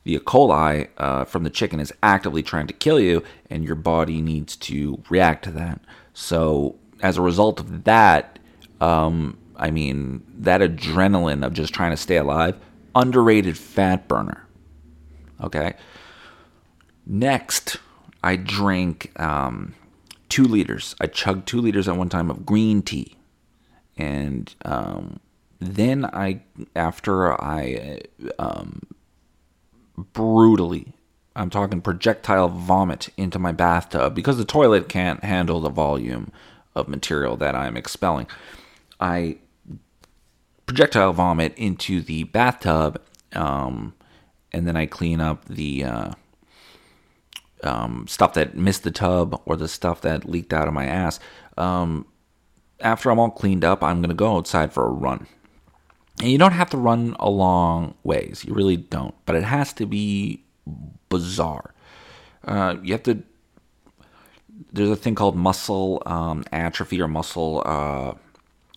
[0.05, 0.19] the E.
[0.19, 4.57] coli uh, from the chicken is actively trying to kill you, and your body needs
[4.57, 5.81] to react to that.
[6.13, 8.39] So, as a result of that,
[8.81, 12.59] um, I mean, that adrenaline of just trying to stay alive,
[12.95, 14.47] underrated fat burner.
[15.45, 15.75] Okay.
[17.07, 17.77] Next,
[18.23, 19.75] I drink um,
[20.29, 20.97] two liters.
[21.01, 23.17] I chug two liters at one time of green tea,
[23.97, 25.21] and um,
[25.61, 26.41] then I,
[26.75, 28.01] after I
[28.39, 28.81] um,
[29.97, 30.95] brutally,
[31.37, 36.33] I'm talking projectile vomit into my bathtub because the toilet can't handle the volume
[36.75, 38.27] of material that I'm expelling.
[39.01, 39.39] I
[40.67, 43.01] projectile vomit into the bathtub,
[43.33, 43.95] um,
[44.55, 46.13] and then I clean up the uh,
[47.65, 51.19] um, stuff that missed the tub or the stuff that leaked out of my ass.
[51.59, 52.07] Um,
[52.81, 55.27] after I'm all cleaned up, I'm gonna go outside for a run.
[56.21, 58.45] And you don't have to run a long ways.
[58.47, 59.15] You really don't.
[59.27, 60.45] But it has to be
[61.09, 61.75] bizarre.
[62.45, 63.23] Uh, you have to.
[64.73, 68.15] There's a thing called muscle um, atrophy or muscle, uh,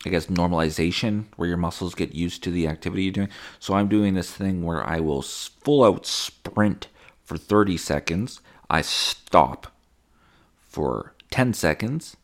[0.06, 3.30] I guess, normalization, where your muscles get used to the activity you're doing.
[3.60, 6.88] So I'm doing this thing where I will full out sprint
[7.24, 8.40] for 30 seconds.
[8.70, 9.74] I stop
[10.68, 12.16] for 10 seconds.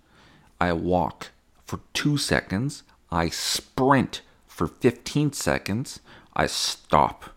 [0.61, 1.31] I walk
[1.65, 2.83] for two seconds.
[3.11, 5.99] I sprint for 15 seconds.
[6.35, 7.31] I stop.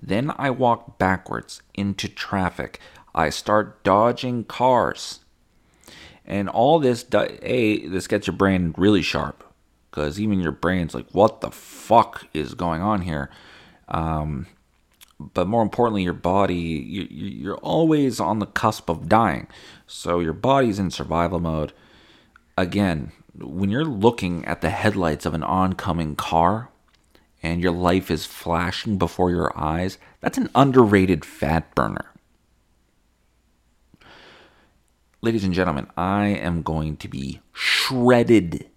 [0.00, 2.80] Then I walk backwards into traffic.
[3.14, 5.20] I start dodging cars.
[6.24, 9.44] And all this, A, this gets your brain really sharp.
[9.92, 13.28] Because even your brain's like, what the fuck is going on here?
[13.88, 14.46] Um,
[15.34, 19.48] but more importantly, your body, you, you're always on the cusp of dying.
[19.86, 21.74] So your body's in survival mode.
[22.56, 26.70] Again, when you're looking at the headlights of an oncoming car
[27.42, 32.06] and your life is flashing before your eyes, that's an underrated fat burner.
[35.20, 38.70] Ladies and gentlemen, I am going to be shredded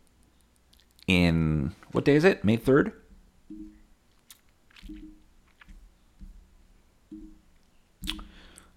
[1.08, 2.44] in what day is it?
[2.44, 2.92] May 3rd?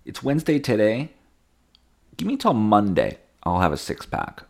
[0.04, 1.10] It's Wednesday today.
[2.16, 3.18] Give me till Monday.
[3.42, 4.42] I'll have a six pack.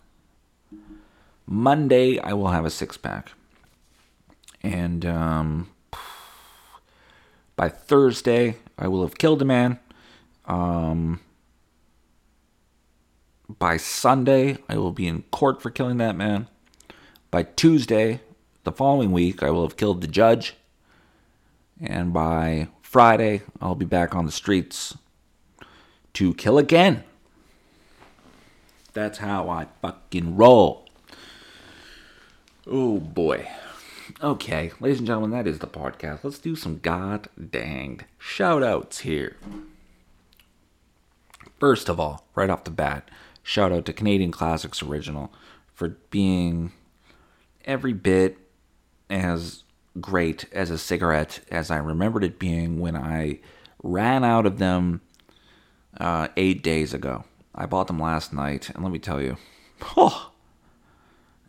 [1.46, 3.32] Monday, I will have a six pack.
[4.62, 5.68] And um,
[7.56, 9.80] by Thursday, I will have killed a man.
[10.46, 11.20] Um,
[13.58, 16.48] by Sunday, I will be in court for killing that man.
[17.30, 18.20] By Tuesday,
[18.64, 20.54] the following week, I will have killed the judge.
[21.78, 24.96] And by Friday, I'll be back on the streets
[26.14, 27.04] to kill again.
[28.94, 30.88] That's how I fucking roll.
[32.66, 33.46] Oh boy.
[34.22, 36.24] Okay, ladies and gentlemen, that is the podcast.
[36.24, 39.36] Let's do some god danged shout outs here.
[41.60, 43.10] First of all, right off the bat,
[43.42, 45.30] shout out to Canadian Classics Original
[45.74, 46.72] for being
[47.68, 48.38] every bit
[49.08, 49.62] as
[50.00, 53.38] great as a cigarette as I remembered it being when I
[53.82, 55.00] ran out of them
[56.00, 57.24] uh, eight days ago.
[57.54, 59.36] I bought them last night, and let me tell you,
[59.96, 60.32] oh,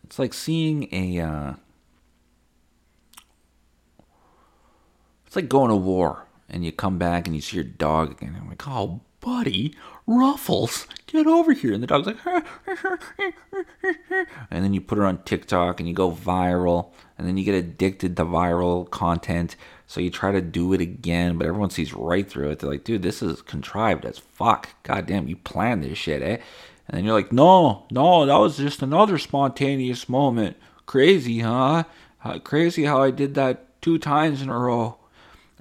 [0.04, 1.20] it's like seeing a.
[1.20, 1.54] Uh,
[5.26, 8.36] it's like going to war and you come back and you see your dog again.
[8.36, 9.74] I'm like, oh, buddy,
[10.06, 11.72] Ruffles, get over here.
[11.72, 12.18] And the dog's like,
[14.50, 17.54] and then you put her on TikTok and you go viral, and then you get
[17.54, 19.56] addicted to viral content.
[19.86, 22.60] So you try to do it again, but everyone sees right through it.
[22.60, 24.68] They're like, dude, this is contrived as fuck.
[24.84, 26.38] God damn, you planned this shit, eh?
[26.86, 30.56] And then you're like, no, no, that was just another spontaneous moment.
[30.86, 31.84] Crazy, huh?
[32.44, 34.96] Crazy how I did that two times in a row.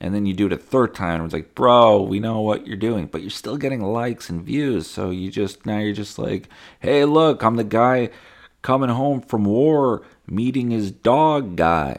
[0.02, 2.66] And then you do it a third time, and it's like, bro, we know what
[2.66, 4.88] you're doing, but you're still getting likes and views.
[4.88, 6.47] So you just, now you're just like,
[6.80, 8.10] hey, look, I'm the guy
[8.62, 11.97] coming home from war, meeting his dog guy.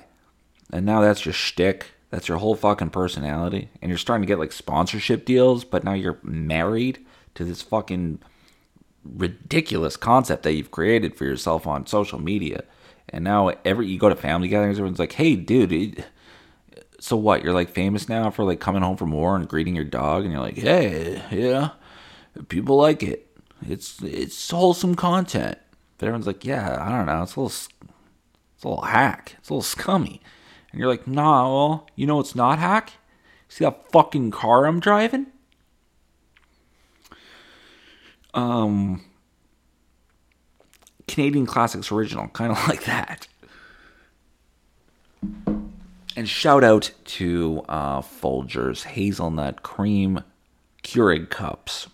[0.72, 1.92] And now that's your shtick.
[2.08, 3.68] That's your whole fucking personality.
[3.82, 8.18] And you're starting to get like sponsorship deals, but now you're married to this fucking
[9.04, 12.64] ridiculous concept that you've created for yourself on social media.
[13.08, 16.04] And now every you go to family gatherings, everyone's like, "Hey, dude,
[17.00, 17.42] so what?
[17.42, 20.32] You're like famous now for like coming home from war and greeting your dog, and
[20.32, 21.70] you're like, hey, yeah,
[22.48, 23.26] people like it.
[23.68, 25.58] It's it's wholesome content."
[25.98, 27.22] But everyone's like, "Yeah, I don't know.
[27.22, 27.56] It's a little,
[28.56, 29.36] it's a little hack.
[29.38, 30.20] It's a little scummy."
[30.70, 32.92] And you're like, "Nah, well, you know it's not hack.
[33.48, 35.26] See that fucking car I'm driving?"
[38.34, 39.02] um,
[41.08, 43.26] Canadian Classics Original, kind of like that.
[46.20, 50.22] And shout out to uh, Folgers Hazelnut Cream
[50.82, 51.88] Keurig Cups.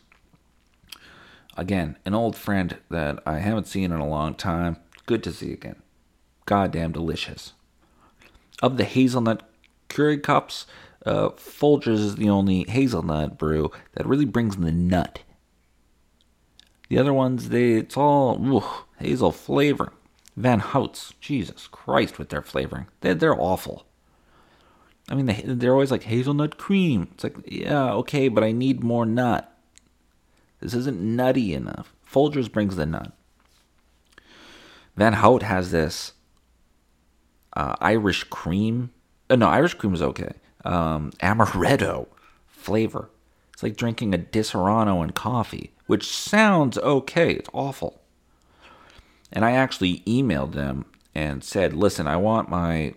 [1.56, 4.78] Again, an old friend that I haven't seen in a long time.
[5.06, 5.76] Good to see again.
[6.44, 7.52] Goddamn delicious.
[8.60, 9.48] Of the hazelnut
[9.88, 10.66] Keurig cups,
[11.06, 15.20] uh, Folgers is the only hazelnut brew that really brings the nut
[16.88, 18.64] the other ones, they it's all ooh,
[18.98, 19.92] hazel flavor.
[20.36, 23.86] Van Houtte's, Jesus Christ, with their flavoring, they they're awful.
[25.08, 27.08] I mean, they they're always like hazelnut cream.
[27.14, 29.52] It's like, yeah, okay, but I need more nut.
[30.60, 31.92] This isn't nutty enough.
[32.10, 33.12] Folgers brings the nut.
[34.96, 36.14] Van Houtte has this
[37.54, 38.90] uh, Irish cream.
[39.28, 40.32] Uh, no, Irish cream is okay.
[40.64, 42.08] Um, amaretto
[42.46, 43.10] flavor.
[43.52, 47.32] It's like drinking a Disaronno and coffee which sounds okay.
[47.32, 48.00] It's awful.
[49.32, 50.84] And I actually emailed them
[51.14, 52.94] and said, listen, I want my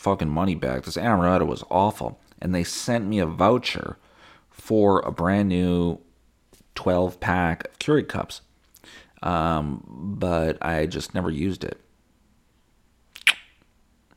[0.00, 0.84] fucking money back.
[0.84, 2.18] This amaretto was awful.
[2.40, 3.98] And they sent me a voucher
[4.48, 6.00] for a brand new
[6.74, 8.40] 12 pack of Keurig cups.
[9.22, 9.84] Um,
[10.18, 11.80] but I just never used it.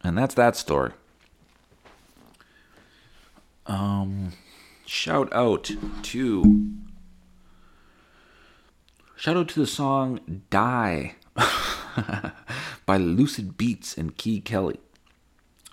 [0.01, 0.93] And that's that story.
[3.65, 4.31] Um,
[4.85, 5.69] shout out
[6.03, 6.73] to
[9.17, 11.15] Shout out to the song Die
[12.85, 14.79] by Lucid Beats and Key Kelly.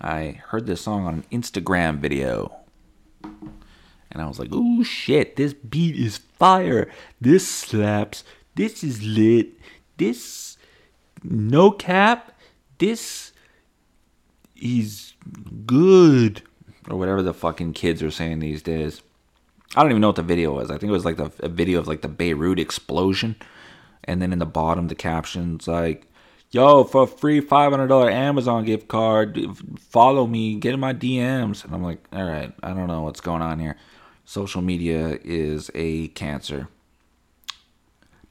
[0.00, 2.56] I heard this song on an Instagram video.
[3.22, 6.90] And I was like, oh shit, this beat is fire.
[7.20, 8.24] This slaps.
[8.54, 9.52] This is lit.
[9.98, 10.56] This,
[11.22, 12.32] no cap.
[12.78, 13.32] This
[14.56, 15.12] is
[15.66, 16.42] good.
[16.88, 19.02] Or whatever the fucking kids are saying these days.
[19.76, 20.70] I don't even know what the video was.
[20.70, 23.36] I think it was like the, a video of like the Beirut explosion.
[24.04, 26.09] And then in the bottom, the caption's like,
[26.50, 29.38] yo, for a free $500 Amazon gift card,
[29.78, 31.64] follow me, get in my DMs.
[31.64, 33.76] And I'm like, all right, I don't know what's going on here.
[34.24, 36.68] Social media is a cancer.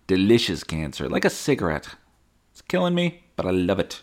[0.07, 1.95] Delicious cancer, like a cigarette.
[2.51, 4.01] It's killing me, but I love it.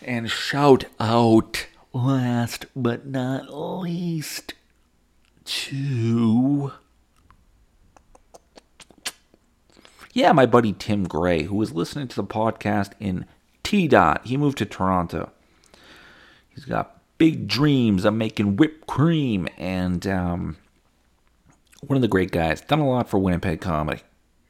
[0.00, 4.54] And shout out, last but not least,
[5.44, 6.72] to
[10.18, 13.24] yeah, my buddy Tim Gray, who was listening to the podcast in
[13.62, 14.26] T Dot.
[14.26, 15.30] He moved to Toronto.
[16.48, 20.56] He's got big dreams of making whipped cream, and um,
[21.86, 22.60] one of the great guys.
[22.60, 24.02] Done a lot for Winnipeg comedy.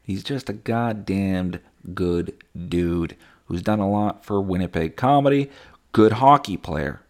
[0.03, 1.61] He's just a goddamned
[1.93, 2.33] good
[2.67, 3.15] dude
[3.45, 5.51] who's done a lot for Winnipeg comedy.
[5.93, 7.03] Good hockey player.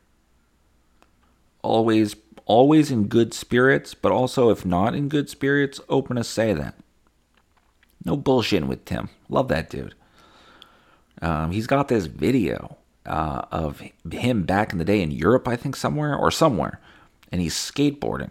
[1.62, 6.52] Always, always in good spirits, but also if not in good spirits, open to say
[6.54, 6.74] that.
[8.04, 9.08] No bullshitting with Tim.
[9.28, 9.94] Love that dude.
[11.20, 12.76] Um, he's got this video
[13.06, 16.80] uh, of him back in the day in Europe, I think, somewhere or somewhere,
[17.32, 18.30] and he's skateboarding.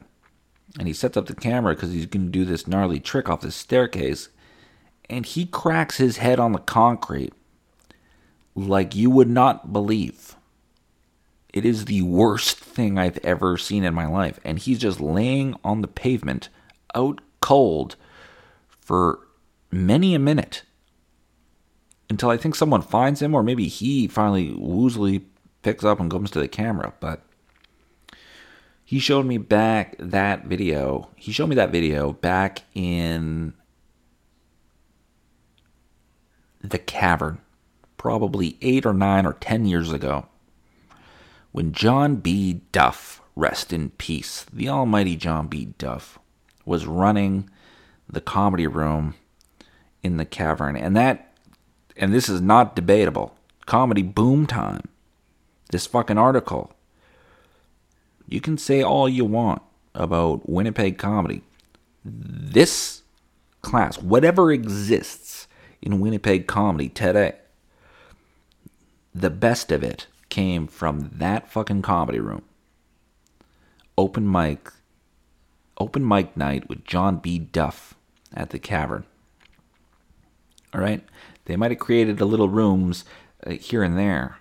[0.78, 3.42] And he sets up the camera because he's going to do this gnarly trick off
[3.42, 4.30] this staircase.
[5.10, 7.34] And he cracks his head on the concrete
[8.54, 10.36] like you would not believe.
[11.54, 14.40] It is the worst thing I've ever seen in my life.
[14.44, 16.50] And he's just laying on the pavement
[16.94, 17.96] out cold
[18.82, 19.27] for
[19.72, 20.64] many a minute
[22.10, 25.24] until I think someone finds him, or maybe he finally woozily
[25.62, 26.94] picks up and comes to the camera.
[27.00, 27.22] But
[28.86, 31.10] he showed me back that video.
[31.16, 33.54] He showed me that video back in
[36.62, 37.40] the cavern,
[37.98, 40.28] probably eight or nine or ten years ago,
[41.52, 42.62] when John B.
[42.72, 45.74] Duff, rest in peace, the almighty John B.
[45.78, 46.20] Duff,
[46.66, 47.50] was running
[48.10, 49.16] the comedy room
[50.08, 50.76] in the cavern.
[50.76, 51.34] And that,
[51.96, 53.36] and this is not debatable,
[53.68, 54.88] comedy boom time.
[55.70, 56.72] This fucking article.
[58.28, 59.62] You can say all you want
[59.94, 61.44] about Winnipeg comedy.
[62.04, 63.04] This
[63.62, 65.48] class, whatever exists
[65.82, 67.36] in Winnipeg comedy today,
[69.14, 72.44] the best of it came from that fucking comedy room.
[73.98, 74.72] Open mic,
[75.80, 77.40] open mic night with John B.
[77.40, 77.96] Duff
[78.34, 79.06] at the Cavern.
[80.74, 81.04] All right,
[81.46, 83.06] they might have created a little rooms
[83.46, 84.38] uh, here and there,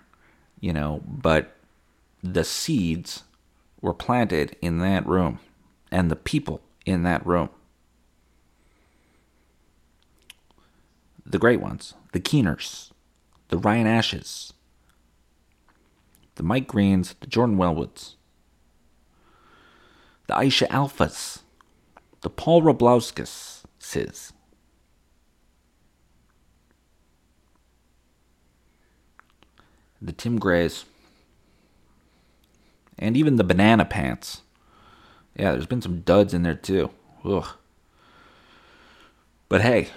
[0.59, 1.55] you know, but
[2.21, 3.23] the seeds
[3.81, 5.39] were planted in that room
[5.91, 7.49] and the people in that room.
[11.25, 12.91] The great ones, the Keeners,
[13.49, 14.53] the Ryan Ashes,
[16.35, 18.15] the Mike Greens, the Jordan Wellwoods,
[20.27, 21.39] the Aisha Alfas,
[22.21, 23.63] the Paul Rabliauskas,
[30.01, 30.85] the Tim Grays,
[32.99, 34.41] and even the Banana Pants.
[35.35, 36.89] Yeah, there's been some duds in there too.
[37.23, 37.47] Ugh.
[39.49, 39.89] But hey,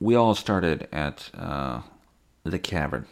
[0.00, 1.82] we all started at uh,
[2.44, 3.06] the cavern.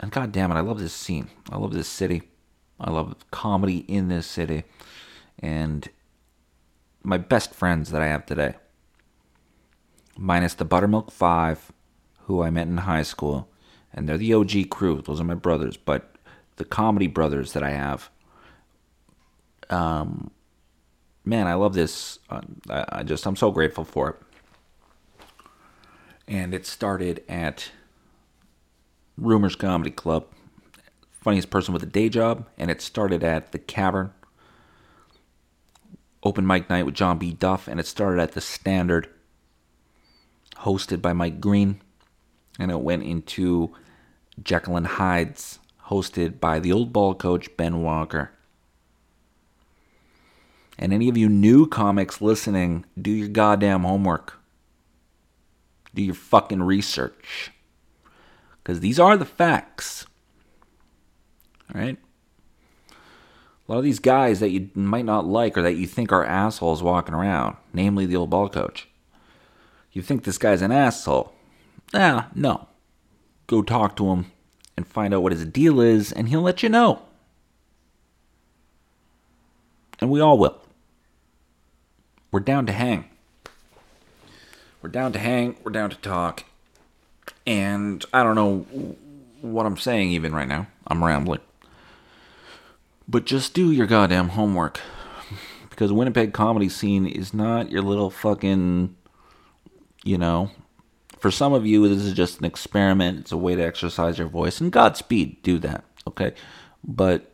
[0.00, 1.30] And god damn it, I love this scene.
[1.50, 2.22] I love this city.
[2.80, 4.64] I love comedy in this city.
[5.38, 5.88] And
[7.04, 8.56] my best friends that I have today.
[10.16, 11.72] Minus the Buttermilk Five
[12.26, 13.48] who I met in high school,
[13.92, 15.02] and they're the OG crew.
[15.02, 16.14] Those are my brothers, but
[16.56, 18.10] the comedy brothers that I have.
[19.70, 20.30] Um,
[21.24, 22.18] man, I love this.
[22.30, 24.16] Uh, I, I just I'm so grateful for it.
[26.28, 27.70] And it started at
[29.16, 30.26] Rumors Comedy Club.
[31.10, 34.12] Funniest person with a day job, and it started at the Cavern.
[36.24, 37.32] Open mic night with John B.
[37.32, 39.08] Duff, and it started at the Standard,
[40.58, 41.80] hosted by Mike Green
[42.58, 43.74] and it went into
[44.42, 48.30] Jekyll and Hyde's, hosted by the old ball coach Ben Walker.
[50.78, 54.38] And any of you new comics listening, do your goddamn homework.
[55.94, 57.52] Do your fucking research.
[58.62, 60.06] Because these are the facts.
[61.74, 61.98] Alright?
[62.88, 66.24] A lot of these guys that you might not like or that you think are
[66.24, 68.88] assholes walking around, namely the old ball coach.
[69.92, 71.31] You think this guy's an asshole.
[71.94, 72.68] Ah, no.
[73.46, 74.32] Go talk to him
[74.76, 77.02] and find out what his deal is, and he'll let you know.
[80.00, 80.58] And we all will.
[82.30, 83.04] We're down to hang.
[84.80, 85.56] We're down to hang.
[85.62, 86.44] We're down to talk.
[87.46, 88.66] And I don't know
[89.42, 90.66] what I'm saying even right now.
[90.86, 91.40] I'm rambling.
[93.06, 94.80] But just do your goddamn homework.
[95.68, 98.96] Because Winnipeg comedy scene is not your little fucking,
[100.04, 100.50] you know,
[101.22, 103.20] for some of you, this is just an experiment.
[103.20, 104.60] It's a way to exercise your voice.
[104.60, 106.34] And Godspeed, do that, okay?
[106.82, 107.30] But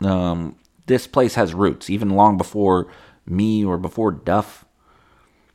[0.00, 1.88] um, this place has roots.
[1.88, 2.88] Even long before
[3.24, 4.64] me or before Duff,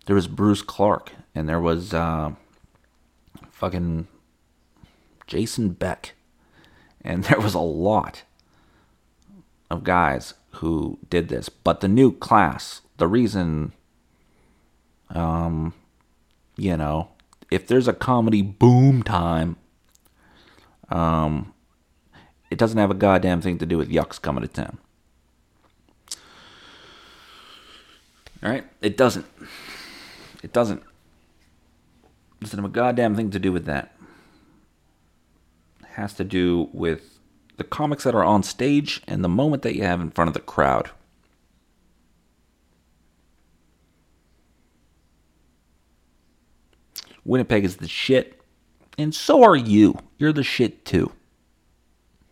[0.05, 2.31] there was Bruce Clark and there was uh,
[3.51, 4.07] fucking
[5.27, 6.13] Jason Beck.
[7.01, 8.23] And there was a lot
[9.69, 11.49] of guys who did this.
[11.49, 13.73] But the new class, the reason,
[15.09, 15.73] um,
[16.55, 17.09] you know,
[17.53, 19.57] if there's a comedy boom time,
[20.89, 21.53] um,
[22.49, 24.79] it doesn't have a goddamn thing to do with Yuk's coming to town.
[28.41, 28.65] All right?
[28.81, 29.25] It doesn't.
[30.41, 30.81] It doesn't.
[30.81, 33.95] It doesn't have a goddamn thing to do with that.
[35.81, 37.19] It has to do with
[37.57, 40.33] the comics that are on stage and the moment that you have in front of
[40.33, 40.89] the crowd.
[47.25, 48.41] Winnipeg is the shit,
[48.97, 49.97] and so are you.
[50.17, 51.11] You're the shit too.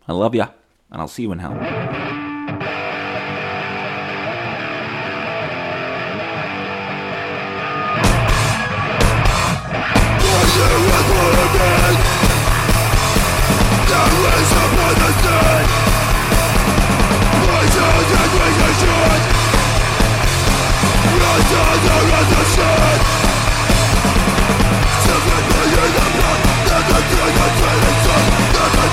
[0.07, 0.49] I love ya,
[0.91, 2.10] and I'll see you in hell.